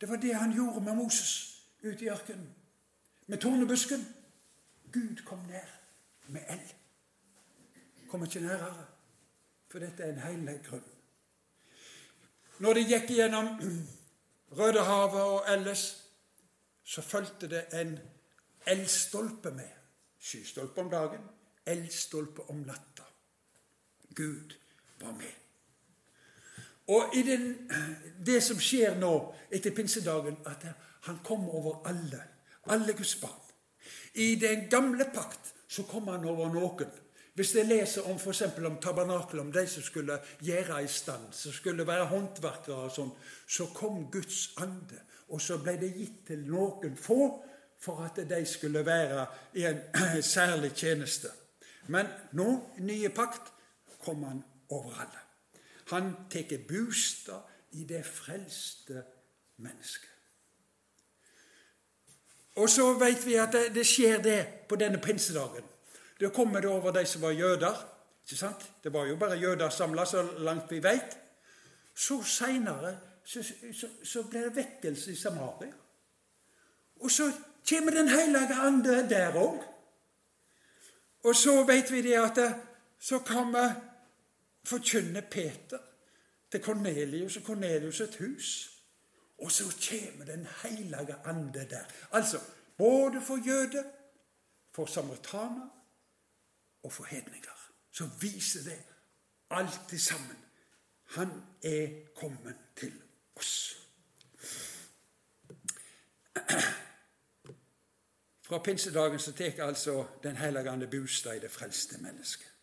Det 0.00 0.08
var 0.08 0.16
det 0.16 0.34
han 0.34 0.52
gjorde 0.52 0.80
med 0.84 0.94
Moses 0.94 1.34
ute 1.82 2.04
i 2.04 2.08
ørkenen. 2.08 2.54
Med 3.26 3.38
tornebusken. 3.38 4.06
Gud 4.92 5.24
kom 5.26 5.38
ned 5.38 5.70
med 6.28 6.42
eld 6.48 6.74
kommer 8.14 8.26
ikke 8.26 8.46
nærere. 8.46 8.86
For 9.68 9.78
dette 9.82 10.02
er 10.02 10.12
en 10.12 10.20
hellig 10.22 10.60
grunn. 10.68 10.84
Når 12.62 12.76
de 12.78 12.82
gikk 12.86 13.08
gjennom 13.10 13.48
Rødehavet 14.58 15.22
og 15.22 15.48
ellers, 15.50 15.82
så 16.84 17.02
fulgte 17.02 17.48
det 17.50 17.64
en 17.74 17.96
eldstolpe 18.70 19.50
med. 19.50 19.72
Skystolpe 20.18 20.80
om 20.80 20.90
dagen, 20.90 21.26
eldstolpe 21.66 22.46
om 22.54 22.62
natta. 22.62 23.08
Gud 24.14 24.54
var 25.00 25.12
med. 25.18 25.34
Og 26.88 27.16
i 27.16 27.22
den, 27.22 27.70
det 28.26 28.42
som 28.44 28.60
skjer 28.60 28.98
nå 29.00 29.12
etter 29.52 29.72
pinsedagen, 29.72 30.36
at 30.46 30.66
han 31.08 31.20
kommer 31.24 31.54
over 31.54 31.80
alle. 31.88 32.20
Alle 32.72 32.92
Guds 32.92 33.16
barn. 33.20 33.40
I 34.14 34.34
den 34.40 34.68
gamle 34.70 35.04
pakt 35.14 35.54
så 35.68 35.82
kom 35.82 36.08
han 36.08 36.24
over 36.28 36.52
noen. 36.52 36.92
Hvis 37.34 37.54
jeg 37.56 37.66
leser 37.66 38.06
om 38.06 38.16
f.eks. 38.16 38.42
om 38.62 38.76
tabernakelet, 38.80 39.40
om 39.42 39.50
de 39.52 39.64
som 39.66 39.82
skulle 39.82 40.20
gjøre 40.40 40.84
i 40.84 40.88
stand, 40.88 41.32
som 41.32 41.52
skulle 41.52 41.86
være 41.86 42.06
håndverkere 42.12 42.84
og 42.86 42.92
sånn, 42.94 43.10
så 43.48 43.66
kom 43.74 44.04
Guds 44.12 44.52
ande, 44.62 45.00
og 45.34 45.42
så 45.42 45.58
ble 45.58 45.74
det 45.80 45.90
gitt 45.96 46.20
til 46.28 46.44
noen 46.46 46.94
få 46.94 47.18
for 47.82 48.04
at 48.06 48.22
de 48.30 48.38
skulle 48.46 48.84
være 48.86 49.26
i 49.58 49.66
en 49.66 49.82
særlig 50.36 50.76
tjeneste. 50.78 51.32
Men 51.90 52.06
nå, 52.38 52.48
nye 52.86 53.10
pakt, 53.10 53.50
kom 54.04 54.22
han 54.28 54.44
over 54.70 54.94
alle. 55.02 55.24
Han 55.90 56.14
tar 56.30 56.58
bostad 56.68 57.42
i 57.72 57.84
det 57.84 58.04
frelste 58.06 59.02
mennesket. 59.56 60.10
Og 62.54 62.70
så 62.70 62.92
vet 62.98 63.26
vi 63.26 63.34
at 63.34 63.52
det, 63.52 63.64
det 63.74 63.86
skjer 63.86 64.20
det 64.22 64.38
på 64.68 64.76
denne 64.78 65.00
pinsedagen. 65.02 65.64
Da 66.20 66.30
kommer 66.30 66.60
det 66.60 66.70
over 66.70 66.92
de 66.94 67.06
som 67.06 67.22
var 67.22 67.34
jøder. 67.34 67.74
ikke 68.22 68.36
sant? 68.36 68.70
Det 68.84 68.92
var 68.92 69.06
jo 69.06 69.16
bare 69.16 69.38
jøder 69.38 69.70
samla, 69.70 70.04
så 70.04 70.22
langt 70.38 70.70
vi 70.70 70.82
vet. 70.82 71.18
Så 71.94 72.22
seinere 72.22 72.96
så, 73.24 73.42
så, 73.72 73.88
så, 74.02 74.22
blir 74.22 74.48
det 74.48 74.56
vekkelse 74.56 75.12
i 75.12 75.16
Samaria. 75.16 75.72
Og 77.00 77.10
så 77.10 77.32
kommer 77.68 77.90
Den 77.90 78.08
hellige 78.08 78.54
ande 78.54 79.08
der 79.08 79.32
òg. 79.32 79.62
Og 81.24 81.36
så 81.36 81.64
vet 81.64 81.92
vi 81.92 82.02
det 82.02 82.14
at 82.14 82.36
det, 82.36 82.54
så 83.00 83.18
kommer 83.18 83.72
forkynne 84.64 85.22
Peter 85.30 85.78
til 86.50 86.62
Kornelius 86.62 87.36
og 87.36 87.42
Kornelius 87.42 88.00
et 88.00 88.16
hus. 88.16 88.70
Og 89.38 89.52
så 89.52 89.64
kommer 89.64 90.24
Den 90.24 90.46
hellige 90.62 91.16
ande 91.24 91.66
der. 91.70 91.84
Altså 92.12 92.40
både 92.78 93.22
for 93.26 93.46
jøder, 93.46 93.84
for 94.72 94.86
samaritaner 94.86 95.68
og 96.82 96.92
for 96.92 97.04
hedninger. 97.04 97.70
Så 97.90 98.10
viser 98.20 98.62
det 98.62 98.82
alt 99.50 100.00
sammen. 100.00 100.36
Han 101.04 101.28
er 101.62 101.88
kommet 102.14 102.56
til 102.76 103.02
oss. 103.36 103.80
Fra 108.42 108.58
pinsedagen 108.58 109.18
så 109.18 109.32
tar 109.32 109.66
altså 109.66 110.06
Den 110.22 110.36
hellige 110.36 110.70
ande 110.70 110.86
bostad 110.86 111.36
i 111.36 111.40
det 111.40 111.50
frelste 111.50 111.98
mennesket. 111.98 112.53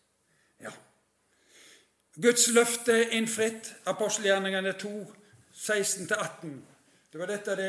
Guds 2.20 2.48
løfte 2.52 2.92
er 2.92 3.14
innfridd. 3.16 3.70
Apostelgjerningene 3.88 4.72
2, 4.78 4.90
16-18. 5.54 6.50
Det 7.12 7.20
var 7.20 7.30
dette 7.30 7.56
de 7.56 7.68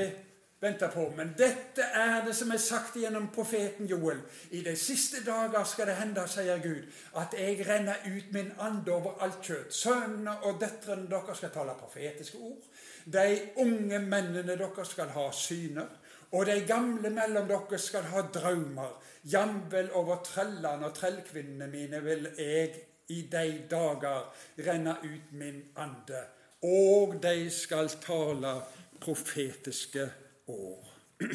venta 0.59 0.89
på. 0.91 1.05
Men 1.15 1.31
dette 1.37 1.85
er 1.95 2.25
det 2.25 2.35
som 2.35 2.51
er 2.51 2.59
sagt 2.59 2.97
gjennom 2.99 3.29
profeten 3.31 3.87
Joel. 3.87 4.19
I 4.51 4.59
de 4.65 4.75
siste 4.79 5.23
dager 5.23 5.63
skal 5.63 5.87
det 5.87 5.95
hende, 6.01 6.27
sier 6.27 6.59
Gud, 6.63 6.83
at 7.19 7.35
jeg 7.39 7.63
renner 7.67 8.03
ut 8.03 8.35
min 8.35 8.51
ande 8.59 8.91
over 8.91 9.23
alt 9.23 9.39
kjøtt. 9.47 9.71
Sønnene 9.75 10.35
og 10.43 10.59
døtrene 10.59 11.07
deres 11.11 11.39
skal 11.39 11.55
tale 11.55 11.79
profetiske 11.79 12.43
ord. 12.43 12.69
De 13.05 13.27
unge 13.63 13.99
mennene 13.99 14.59
deres 14.59 14.91
skal 14.91 15.11
ha 15.15 15.29
syner. 15.31 15.99
Og 16.33 16.47
de 16.49 16.63
gamle 16.67 17.11
mellom 17.13 17.47
dere 17.47 17.77
skal 17.79 18.11
ha 18.11 18.27
drømmer. 18.33 18.95
Jamvel 19.23 19.91
over 19.95 20.23
trellene 20.25 20.89
og 20.89 20.97
trellkvinnene 20.97 21.67
mine 21.71 22.01
vil 22.03 22.27
jeg 22.35 22.73
i 23.07 23.21
de 23.31 23.45
dager 23.69 24.29
renne 24.67 24.95
ut 25.03 25.31
min 25.31 25.63
ande. 25.75 26.23
Og 26.63 27.17
de 27.23 27.49
skal 27.51 27.89
tale 28.01 28.53
profetiske 29.01 30.09
ord. 30.47 30.89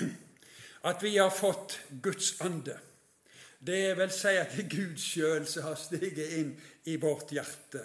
At 0.88 1.02
vi 1.02 1.16
har 1.16 1.30
fått 1.30 1.80
Guds 2.02 2.40
ande, 2.40 2.78
det 3.58 3.96
vil 3.98 4.10
si 4.14 4.36
at 4.38 4.52
det 4.54 4.64
er 4.64 4.68
Gud 4.70 5.00
sjøl 5.02 5.46
som 5.50 5.64
har 5.66 5.78
steget 5.80 6.34
inn 6.38 6.52
i 6.86 6.94
vårt 7.02 7.32
hjerte, 7.34 7.80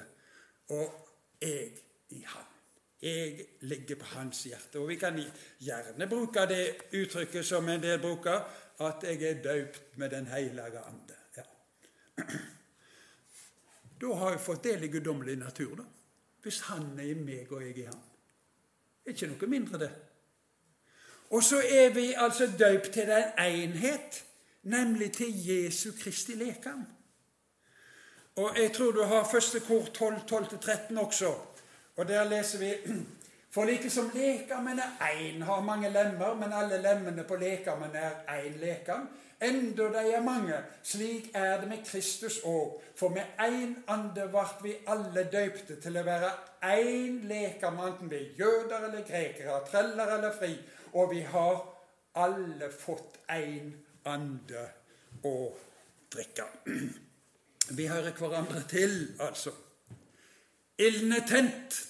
og 0.70 1.00
jeg 1.42 1.72
i 2.14 2.22
Han. 2.28 2.50
Jeg 3.02 3.46
ligger 3.68 3.96
på 4.00 4.06
hans 4.06 4.44
hjerte. 4.44 4.80
Og 4.80 4.88
vi 4.88 4.96
kan 4.96 5.18
gjerne 5.60 6.08
bruke 6.08 6.46
det 6.48 6.94
uttrykket 6.94 7.46
som 7.46 7.68
en 7.70 7.82
del 7.84 8.00
bruker, 8.00 8.46
at 8.80 9.04
jeg 9.04 9.24
er 9.28 9.42
døpt 9.44 9.98
med 9.98 10.10
Den 10.10 10.28
hellige 10.28 10.80
ande. 10.80 11.18
Ja. 11.38 11.44
Da 14.04 14.16
har 14.20 14.34
jeg 14.36 14.42
fått 14.44 14.66
del 14.68 14.84
i 14.84 14.90
guddommelig 14.92 15.38
natur, 15.40 15.78
da. 15.80 15.84
Hvis 16.44 16.60
han 16.68 16.90
er 17.00 17.14
i 17.14 17.14
meg 17.16 17.52
og 17.56 17.62
jeg 17.64 17.78
i 17.78 17.86
er 17.88 19.14
ikke 19.14 19.30
noe 19.32 19.48
mindre, 19.48 19.80
det. 19.80 19.92
Og 21.32 21.44
så 21.44 21.62
er 21.64 21.94
vi 21.96 22.10
altså 22.12 22.50
døpt 22.60 22.92
til 22.94 23.08
den 23.08 23.32
enhet, 23.40 24.20
nemlig 24.64 25.12
til 25.16 25.32
Jesu 25.48 25.92
Kristi 26.00 26.36
lekam. 26.36 26.84
Og 28.36 28.60
jeg 28.60 28.74
tror 28.76 28.92
du 28.92 29.04
har 29.04 29.30
første 29.32 29.60
kor 29.60 29.86
12, 29.86 30.20
12-13 30.32 31.00
også. 31.00 31.32
Og 31.96 32.08
der 32.08 32.24
leser 32.24 32.60
vi 32.60 32.74
For 33.54 33.66
like 33.66 33.90
som 33.90 34.10
lekamen 34.14 34.80
er 34.80 35.12
én, 35.14 35.42
har 35.42 35.62
mange 35.62 35.90
lemmer, 35.90 36.34
men 36.34 36.54
alle 36.54 36.82
lemmene 36.82 37.24
på 37.24 37.36
lekamen 37.36 37.94
er 37.94 38.24
én 38.40 38.58
lekam. 38.58 39.06
Enda 39.42 39.84
de 39.94 40.14
er 40.14 40.24
mange, 40.24 40.58
slik 40.84 41.30
er 41.34 41.60
det 41.62 41.70
med 41.70 41.86
Kristus 41.86 42.40
òg. 42.50 42.82
For 42.98 43.14
med 43.14 43.38
én 43.40 43.76
ande 43.88 44.26
ble 44.34 44.46
vi 44.64 44.74
alle 44.88 45.28
døypte 45.30 45.78
til 45.84 46.02
å 46.02 46.06
være 46.08 46.32
én 46.66 47.22
lekam, 47.30 47.78
enten 47.78 48.10
vi 48.10 48.24
er 48.24 48.42
jøder 48.42 48.88
eller 48.90 49.06
grekere, 49.06 49.62
treller 49.70 50.18
eller 50.18 50.34
fri. 50.34 50.56
Og 50.94 51.14
vi 51.14 51.22
har 51.22 51.62
alle 52.26 52.74
fått 52.74 53.22
én 53.30 53.70
ande 54.10 54.66
å 55.30 55.38
drikke. 56.10 56.50
Vi 57.70 57.86
hører 57.88 58.18
hverandre 58.18 58.66
til, 58.70 59.12
altså. 59.20 59.54
Ilden 60.78 61.20
er 61.22 61.28
tent. 61.30 61.84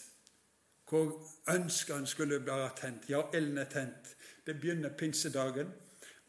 Hvor 0.93 1.29
ønskene 1.49 2.08
skulle 2.08 2.45
være 2.45 2.69
tent? 2.77 3.10
Ja, 3.10 3.21
ilden 3.34 3.58
er 3.58 3.65
tent. 3.65 4.15
Det 4.45 4.60
begynner 4.62 4.89
pinsedagen. 4.89 5.71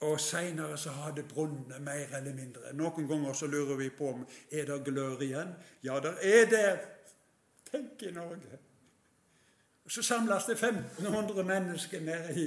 Og 0.00 0.20
seinere 0.20 0.78
så 0.78 0.90
har 0.90 1.10
det 1.12 1.28
brunnet 1.28 1.82
mer 1.82 2.16
eller 2.16 2.34
mindre. 2.34 2.72
Noen 2.72 3.08
ganger 3.08 3.32
så 3.32 3.46
lurer 3.46 3.76
vi 3.76 3.90
på 3.90 4.08
om 4.08 4.22
er 4.50 4.64
det 4.64 4.78
glør 4.84 5.20
igjen. 5.22 5.50
Ja, 5.82 5.98
der 6.00 6.16
er 6.22 6.48
det. 6.48 6.70
Tenk 7.70 8.02
i 8.02 8.10
Norge. 8.10 8.58
Så 9.88 10.02
samles 10.02 10.44
det 10.44 10.56
1500 10.56 11.44
mennesker 11.44 12.00
nede 12.00 12.46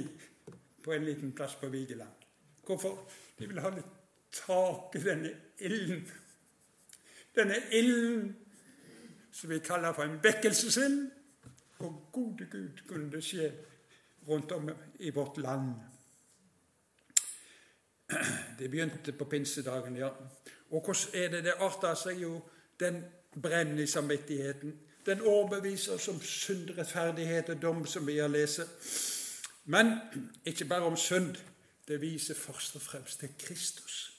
på 0.84 0.92
en 0.92 1.04
liten 1.04 1.32
plass 1.32 1.54
på 1.54 1.68
Vigeland. 1.68 2.26
Hvorfor? 2.66 3.10
De 3.38 3.46
vil 3.46 3.60
ha 3.62 3.70
litt 3.70 3.94
tak 4.32 4.98
i 4.98 5.04
denne 5.04 5.30
ilden. 5.58 6.02
Denne 7.36 7.62
ilden 7.72 8.36
som 9.32 9.50
vi 9.50 9.58
kaller 9.58 9.92
for 9.92 10.02
en 10.02 10.18
vekkelsesild. 10.22 11.10
Og 11.78 12.08
gode 12.12 12.46
Gud 12.50 12.82
kunne 12.88 13.12
det 13.12 13.24
skje 13.24 13.52
rundt 14.28 14.52
om 14.52 14.70
i 14.98 15.10
vårt 15.10 15.38
land. 15.38 15.74
Det 18.58 18.70
begynte 18.70 19.12
på 19.12 19.24
pinsedagen, 19.24 19.96
ja. 19.96 20.08
Og 20.70 20.84
hvordan 20.84 21.14
er 21.14 21.28
det 21.28 21.44
det 21.44 21.54
arter 21.60 21.94
seg? 21.94 22.20
Jo, 22.22 22.40
den 22.80 23.04
brenner 23.42 23.82
i 23.82 23.86
samvittigheten. 23.86 24.74
Den 25.06 25.20
overbeviser 25.20 25.94
oss 25.94 26.08
om 26.08 26.20
synd, 26.20 26.70
rettferdighet 26.78 27.48
og 27.48 27.62
dom, 27.62 27.86
som 27.86 28.06
vi 28.06 28.18
har 28.18 28.28
lest. 28.28 28.60
Men 29.64 29.94
ikke 30.44 30.64
bare 30.64 30.88
om 30.88 30.96
synd. 30.96 31.36
Det 31.88 32.00
viser 32.00 32.34
først 32.34 32.76
og 32.76 32.82
fremst 32.82 33.20
til 33.20 33.28
Kristus. 33.38 34.12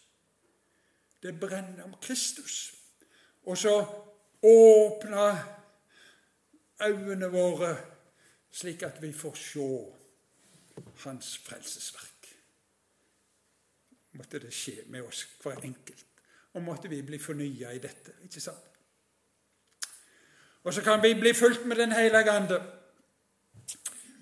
Det 1.24 1.39
brenner 1.39 1.84
om 1.84 1.93
Kristus. 2.02 2.74
Og 3.45 3.58
så 3.58 3.86
åpna 4.43 5.38
øynene 6.81 7.31
våre, 7.31 7.77
slik 8.51 8.83
at 8.83 9.01
vi 9.01 9.13
får 9.13 9.35
se 9.35 9.69
Hans 11.03 11.37
frelsesverk. 11.37 12.27
Måtte 14.11 14.39
det 14.39 14.53
skje 14.53 14.83
med 14.87 15.01
oss 15.01 15.23
hver 15.43 15.59
enkelt, 15.63 16.05
og 16.53 16.63
måtte 16.63 16.89
vi 16.89 17.01
bli 17.01 17.19
fornya 17.19 17.71
i 17.71 17.79
dette. 17.79 18.13
ikke 18.23 18.41
sant? 18.41 18.65
Og 20.63 20.73
så 20.73 20.81
kan 20.81 21.03
vi 21.03 21.13
bli 21.13 21.33
fulgt 21.33 21.65
med 21.65 21.75
Den 21.75 21.91
hellige 21.91 22.31
ande. 22.31 22.63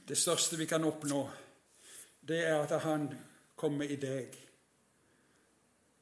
Det 0.08 0.18
største 0.18 0.58
vi 0.58 0.66
kan 0.66 0.84
oppnå, 0.84 1.30
det 2.28 2.48
er 2.48 2.62
at 2.62 2.82
Han 2.82 3.10
kommer 3.56 3.86
i 3.86 3.96
deg. 3.96 4.38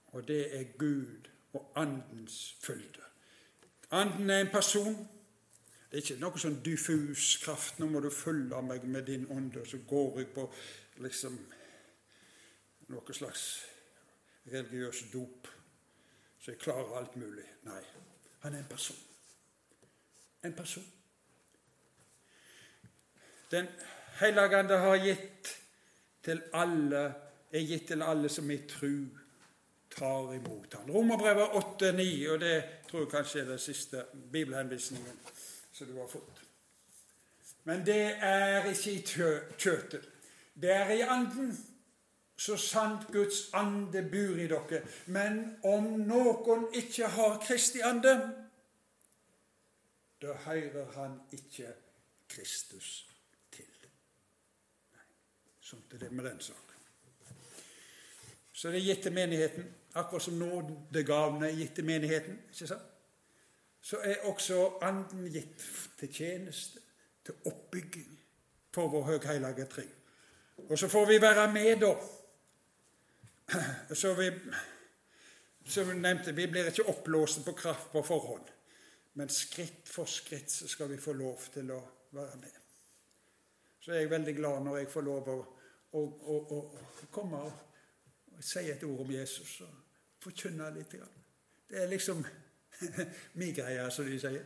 Og 0.07 0.27
det 0.27 0.59
er 0.59 0.63
Gud 0.77 1.27
og 1.53 1.71
Andens 1.75 2.55
fylde. 2.61 3.01
Anden 3.91 4.29
er 4.29 4.39
en 4.39 4.51
person. 4.51 5.07
Det 5.95 6.01
er 6.01 6.09
ikke 6.09 6.23
noe 6.25 6.39
sånn 6.41 6.55
diffus 6.59 7.25
kraft. 7.39 7.77
'Nå 7.79 7.85
må 7.87 8.01
du 8.03 8.09
følge 8.11 8.57
meg 8.67 8.83
med 8.83 9.05
din 9.07 9.21
ånde.' 9.31 9.61
Og 9.61 9.67
så 9.67 9.77
går 9.87 10.17
jeg 10.19 10.27
på 10.35 10.43
liksom 11.05 11.37
noe 12.91 13.13
slags 13.15 13.43
religiøs 14.51 15.05
dop, 15.13 15.47
så 16.39 16.51
jeg 16.51 16.59
klarer 16.59 16.97
alt 16.99 17.15
mulig. 17.15 17.45
Nei, 17.63 17.79
han 18.43 18.53
er 18.53 18.57
en 18.57 18.67
person. 18.73 18.97
En 20.43 20.53
person. 20.53 20.83
Den 23.51 23.71
hellige 24.19 24.59
ande 24.59 24.77
har 24.77 24.97
gitt 24.97 25.55
til 26.23 26.43
alle, 26.53 27.05
er 27.51 27.67
gitt 27.71 27.87
til 27.87 28.03
alle 28.03 28.29
som 28.29 28.51
i 28.51 28.59
tru 28.67 29.07
tar 29.95 30.35
imot 30.35 30.73
ham. 30.73 30.91
Romerbrevet 30.91 31.55
8-9, 31.63 32.29
og 32.33 32.39
det 32.39 32.63
tror 32.91 32.99
jeg 33.07 33.11
kanskje 33.15 33.45
er 33.45 33.51
den 33.55 33.59
siste 33.59 34.05
bibelhenvisningen 34.31 35.23
som 35.75 35.87
du 35.87 35.97
har 35.99 36.07
fått. 36.07 36.41
Men 37.63 37.85
det 37.85 38.15
er 38.23 38.63
ikke 38.69 38.91
i 38.91 39.01
kjøtet. 39.57 40.05
Det 40.53 40.71
er 40.71 40.89
i 40.89 41.01
anden. 41.01 41.51
Så 42.37 42.57
sant 42.57 43.07
Guds 43.11 43.49
ande 43.53 44.03
bor 44.11 44.39
i 44.39 44.47
dere. 44.47 44.81
Men 45.05 45.57
om 45.63 45.89
noen 46.07 46.67
ikke 46.75 47.09
har 47.11 47.39
Kristi 47.43 47.83
ande, 47.83 48.15
da 50.21 50.37
hører 50.45 50.91
han 50.95 51.19
ikke 51.35 51.73
Kristus 52.31 52.89
til. 53.51 53.67
Sånn 55.59 55.83
er 55.91 56.05
det 56.05 56.11
med 56.11 56.29
den 56.29 56.39
saken. 56.39 56.81
Så 58.55 58.71
det 58.71 58.79
er 58.79 58.87
gitt 58.93 59.03
til 59.03 59.15
menigheten, 59.15 59.71
akkurat 59.95 60.23
som 60.23 60.39
nådegavene 60.39 61.49
er 61.49 61.59
gitt 61.59 61.75
til 61.75 61.87
menigheten. 61.87 62.39
ikke 62.51 62.67
sant? 62.67 62.94
Så 63.85 63.99
er 64.01 64.23
også 64.25 64.79
Anden 64.81 65.27
gitt 65.29 65.61
til 65.99 66.13
tjeneste, 66.13 66.81
til 67.25 67.33
oppbygging 67.45 68.19
for 68.73 68.89
vår 68.89 69.03
høghellige 69.03 69.65
tre. 69.69 69.83
Og 70.69 70.79
så 70.79 70.87
får 70.87 71.05
vi 71.05 71.21
være 71.21 71.51
med, 71.53 71.75
da. 71.83 71.93
Så 73.93 74.13
vi, 74.17 74.31
som 75.65 75.89
vi 75.89 75.99
nevnte, 75.99 76.33
vi 76.35 76.47
blir 76.47 76.71
ikke 76.71 76.87
oppblåst 76.89 77.45
på 77.45 77.51
kraft 77.51 77.91
på 77.91 78.01
forhånd. 78.01 78.47
Men 79.13 79.29
skritt 79.29 79.89
for 79.89 80.09
skritt 80.09 80.51
så 80.51 80.67
skal 80.67 80.89
vi 80.89 80.97
få 80.97 81.13
lov 81.13 81.45
til 81.53 81.69
å 81.71 81.81
være 82.11 82.37
med. 82.41 82.61
så 83.79 83.91
er 83.91 83.99
jeg 83.99 84.09
veldig 84.09 84.33
glad 84.35 84.63
når 84.65 84.77
jeg 84.77 84.89
får 84.89 85.01
lov 85.05 85.27
å, 85.29 85.37
å, 85.93 86.01
å, 86.01 86.37
å 87.05 87.07
komme 87.13 87.37
og 87.37 88.41
si 88.41 88.65
et 88.71 88.83
ord 88.83 89.03
om 89.05 89.11
Jesus 89.13 89.61
og 89.61 89.75
forkynne 90.25 90.71
litt. 90.73 90.95
Det 91.69 91.83
er 91.83 91.87
liksom 91.87 92.25
min 93.39 93.53
greie, 93.55 93.89
som 93.91 94.07
de 94.07 94.19
sier. 94.19 94.45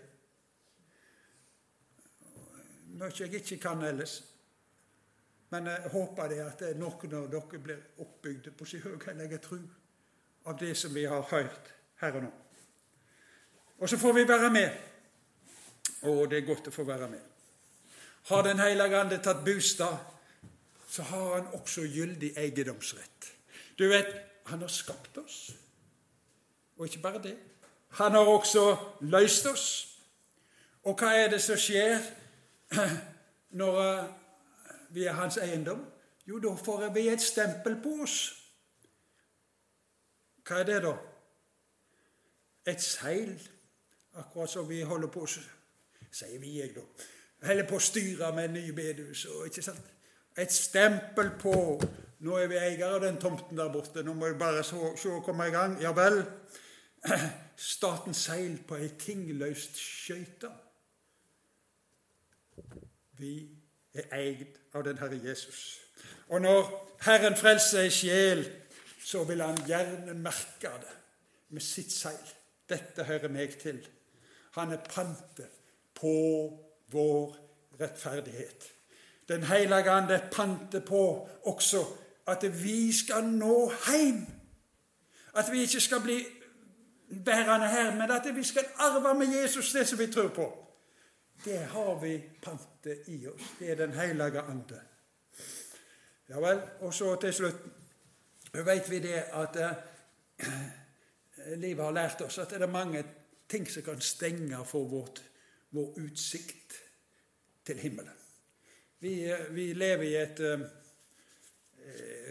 Mye 3.00 3.16
jeg 3.16 3.34
ikke 3.42 3.58
kan 3.64 3.82
ellers. 3.86 4.20
Men 5.50 5.68
jeg 5.68 5.90
håper 5.94 6.30
det 6.30 6.40
at 6.46 6.62
noen 6.78 7.16
av 7.18 7.30
dere 7.32 7.62
blir 7.64 8.04
oppbygde 8.04 8.52
på 8.54 8.68
sin 8.70 8.84
høyhellige 8.84 9.40
tro 9.42 9.58
av 10.46 10.60
det 10.60 10.76
som 10.78 10.94
vi 10.94 11.08
har 11.10 11.26
hørt 11.32 11.72
her 12.02 12.20
og 12.20 12.28
nå. 12.28 12.32
Og 13.80 13.90
så 13.90 13.98
får 13.98 14.14
vi 14.14 14.28
være 14.28 14.52
med. 14.54 14.70
Og 16.02 16.30
det 16.30 16.40
er 16.40 16.48
godt 16.48 16.70
å 16.70 16.76
få 16.76 16.86
være 16.88 17.10
med. 17.12 17.26
Har 18.30 18.44
Den 18.44 18.60
hellige 18.60 19.00
ande 19.00 19.18
tatt 19.24 19.46
bostad, 19.46 19.98
så 20.90 21.04
har 21.04 21.36
han 21.36 21.54
også 21.58 21.86
gyldig 21.88 22.34
eiendomsrett. 22.38 23.32
Du 23.80 23.88
vet, 23.88 24.12
han 24.46 24.62
har 24.62 24.68
skapt 24.68 25.18
oss. 25.18 25.52
Og 26.78 26.86
ikke 26.86 27.02
bare 27.02 27.22
det. 27.24 27.38
Han 27.90 28.12
har 28.12 28.26
også 28.26 28.78
løst 29.02 29.46
oss. 29.46 29.68
Og 30.84 30.98
hva 31.00 31.14
er 31.18 31.30
det 31.34 31.42
som 31.42 31.58
skjer 31.60 32.00
når 33.60 33.80
eh, 33.84 34.10
vi 34.96 35.06
er 35.06 35.18
hans 35.18 35.38
eiendom? 35.42 35.82
Jo, 36.28 36.40
da 36.40 36.54
får 36.56 36.90
vi 36.94 37.08
et 37.10 37.22
stempel 37.22 37.80
på 37.84 37.96
oss. 38.04 38.18
Hva 40.48 40.62
er 40.62 40.68
det, 40.70 40.82
da? 40.86 40.94
Et 42.70 42.82
seil. 42.82 43.34
Akkurat 44.20 44.50
som 44.50 44.70
vi 44.70 44.82
holder 44.82 45.08
på 45.08 45.28
Sier 45.30 46.40
vi, 46.42 46.60
jeg, 46.60 46.74
da. 46.76 46.82
Holder 47.46 47.68
på 47.70 47.78
å 47.78 47.84
styre 47.84 48.32
med 48.36 48.54
nye 48.54 48.74
bedehus. 48.74 49.28
ikke 49.46 49.62
sant? 49.62 49.92
Et 50.38 50.54
stempel 50.54 51.32
på 51.40 51.54
Nå 52.20 52.36
er 52.36 52.50
vi 52.52 52.58
eier 52.60 52.90
av 52.90 53.02
den 53.02 53.16
tomten 53.16 53.58
der 53.58 53.70
borte. 53.72 54.04
Nå 54.04 54.14
må 54.14 54.28
vi 54.28 54.40
bare 54.40 54.64
se 54.64 54.76
å 54.76 55.22
komme 55.24 55.48
i 55.48 55.54
gang. 55.54 55.78
Ja 55.80 55.94
vel. 55.96 56.20
Statens 57.60 58.22
seil 58.24 58.56
på 58.68 58.78
ei 58.80 58.88
tingløst 59.00 59.76
skøyte. 59.76 60.48
Vi 63.20 63.34
er 63.94 64.08
eid 64.16 64.56
av 64.74 64.86
den 64.88 65.02
Herre 65.02 65.20
Jesus. 65.20 65.80
Og 66.30 66.42
når 66.42 66.70
Herren 67.04 67.36
frelser 67.36 67.84
ei 67.84 67.92
sjel, 67.92 68.46
så 69.04 69.26
vil 69.28 69.44
han 69.44 69.60
gjerne 69.68 70.16
merke 70.16 70.72
det 70.80 70.96
med 71.50 71.66
sitt 71.66 71.92
seil. 71.92 72.32
Dette 72.70 73.04
hører 73.04 73.34
meg 73.34 73.60
til. 73.60 73.82
Han 74.56 74.72
er 74.72 74.86
pantet 74.88 75.60
på 76.00 76.16
vår 76.96 77.38
rettferdighet. 77.82 78.72
Den 79.28 79.44
hellige 79.44 79.92
ande 79.92 80.22
panter 80.32 80.80
på 80.80 81.28
også 81.44 81.84
at 82.28 82.64
vi 82.64 82.94
skal 82.94 83.24
nå 83.24 83.72
hjem. 83.88 84.26
At 85.36 85.52
vi 85.52 85.68
ikke 85.68 85.82
skal 85.82 86.02
bli 86.02 86.22
bærende 87.26 87.68
her, 87.68 87.96
men 87.96 88.12
at 88.12 88.36
vi 88.36 88.44
skal 88.44 88.66
arve 88.76 89.20
med 89.20 89.42
Jesus 89.42 89.72
det 89.72 89.88
som 89.88 90.00
vi 90.00 90.08
tror 90.08 90.28
på. 90.28 90.66
Det 91.46 91.58
har 91.58 92.00
vi 92.00 92.24
pantet 92.42 93.04
i 93.08 93.28
oss. 93.28 93.42
Det 93.60 93.72
er 93.72 93.76
Den 93.76 93.94
hellige 93.94 94.42
ande. 94.42 94.82
Ja 96.30 96.40
vel. 96.40 96.62
Og 96.80 96.94
så 96.94 97.16
til 97.16 97.34
slutt 97.34 97.56
vet 98.54 98.90
vi 98.90 99.00
det 99.00 99.24
at 99.34 99.56
eh, 99.56 99.74
livet 101.64 101.86
har 101.86 101.92
lært 101.92 102.22
oss 102.22 102.38
at 102.38 102.50
det 102.50 102.62
er 102.62 102.72
mange 102.72 103.04
ting 103.50 103.72
som 103.72 103.84
kan 103.84 104.02
stenge 104.02 104.66
for 104.66 104.88
vårt, 104.88 105.24
vår 105.72 105.94
utsikt 105.98 106.74
til 107.66 107.80
himmelen. 107.80 108.14
Vi, 109.00 109.32
eh, 109.32 109.56
vi 109.56 109.74
lever 109.74 110.04
i 110.04 110.16
et 110.16 110.40
eh, 110.40 110.60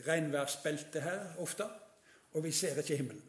regnværsbelte 0.06 1.00
her 1.00 1.34
ofte, 1.38 1.64
og 2.32 2.44
vi 2.44 2.52
ser 2.52 2.78
ikke 2.78 2.96
himmelen. 2.96 3.22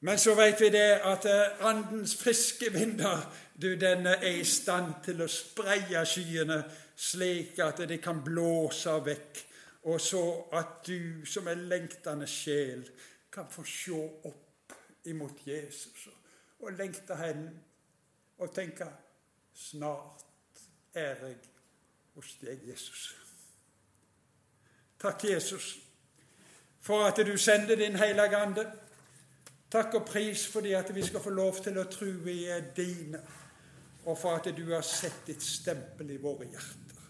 Men 0.00 0.18
så 0.18 0.34
vet 0.34 0.60
vi 0.60 0.68
det 0.70 1.00
at 1.08 1.24
eh, 1.24 1.66
andens 1.66 2.16
friske 2.16 2.72
vinder 2.72 3.22
du, 3.62 3.74
den 3.80 4.06
er 4.06 4.26
i 4.28 4.44
stand 4.44 4.98
til 5.04 5.22
å 5.24 5.28
spreie 5.30 6.04
skyene 6.04 6.60
slik 6.96 7.58
at 7.64 7.80
de 7.88 7.98
kan 8.00 8.20
blåse 8.24 8.92
vekk, 9.04 9.40
og 9.88 10.00
så 10.00 10.22
at 10.58 10.82
du 10.86 11.24
som 11.28 11.48
er 11.48 11.64
lengtende 11.70 12.26
sjel 12.28 12.84
kan 13.32 13.48
få 13.50 13.64
se 13.68 13.96
opp 14.28 14.74
imot 15.06 15.44
Jesus 15.46 16.08
og 16.58 16.72
lengte 16.76 17.16
hen 17.16 17.48
og 18.38 18.52
tenke 18.54 18.88
snart 19.56 20.24
er 20.96 21.14
jeg 21.22 21.36
hos 22.16 22.32
deg, 22.40 22.60
Jesus. 22.64 23.14
Takk, 25.00 25.24
Jesus, 25.24 25.76
for 26.80 27.04
at 27.04 27.20
du 27.26 27.36
sender 27.36 27.76
din 27.76 27.96
Hellige 27.96 28.36
Ande. 28.36 28.64
Takk 29.70 29.94
og 29.98 30.06
pris 30.06 30.46
fordi 30.48 30.72
at 30.78 30.94
vi 30.94 31.02
skal 31.02 31.22
få 31.22 31.32
lov 31.34 31.58
til 31.62 31.78
å 31.80 31.88
tro 31.90 32.08
vi 32.24 32.44
er 32.50 32.68
dine, 32.76 33.20
og 34.06 34.18
for 34.18 34.38
at 34.38 34.48
du 34.54 34.62
har 34.70 34.84
sett 34.86 35.24
ditt 35.26 35.42
stempel 35.42 36.12
i 36.14 36.20
våre 36.22 36.46
hjerter. 36.46 37.08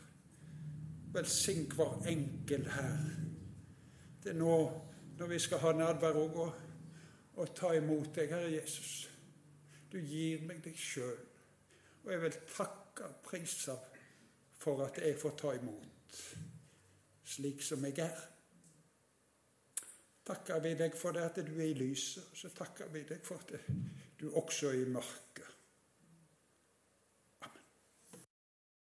Velsign 1.13 1.67
hver 1.73 2.09
enkel 2.09 2.65
her. 2.73 2.97
Det 4.23 4.33
er 4.33 4.41
nå 4.41 4.57
når 5.19 5.31
vi 5.33 5.41
skal 5.41 5.61
ha 5.65 5.73
nadvær 5.77 6.17
òg, 6.21 6.41
og 7.37 7.55
ta 7.57 7.75
imot 7.77 8.15
deg, 8.17 8.33
Herre 8.33 8.53
Jesus. 8.55 9.07
Du 9.93 9.99
gir 10.01 10.43
meg 10.49 10.65
deg 10.65 10.77
sjøl, 10.81 11.21
og 12.05 12.13
jeg 12.13 12.23
vil 12.25 12.41
takke 12.49 13.11
og 13.11 13.23
prise 13.25 13.77
for 14.57 14.85
at 14.89 14.99
jeg 15.05 15.19
får 15.21 15.37
ta 15.41 15.53
imot 15.57 16.21
slik 17.27 17.63
som 17.63 17.85
jeg 17.85 17.99
er. 17.99 18.36
Takker 20.27 20.63
vi 20.65 20.75
deg 20.75 20.97
for 20.99 21.15
det 21.15 21.23
at 21.23 21.43
du 21.47 21.53
er 21.61 21.71
i 21.71 21.77
lyset, 21.79 22.33
så 22.35 22.51
takker 22.55 22.91
vi 22.93 23.05
deg 23.07 23.23
for 23.25 23.39
at 23.39 23.53
du 24.19 24.29
også 24.35 24.73
er 24.73 24.81
i 24.83 24.89
mørket. 24.91 25.56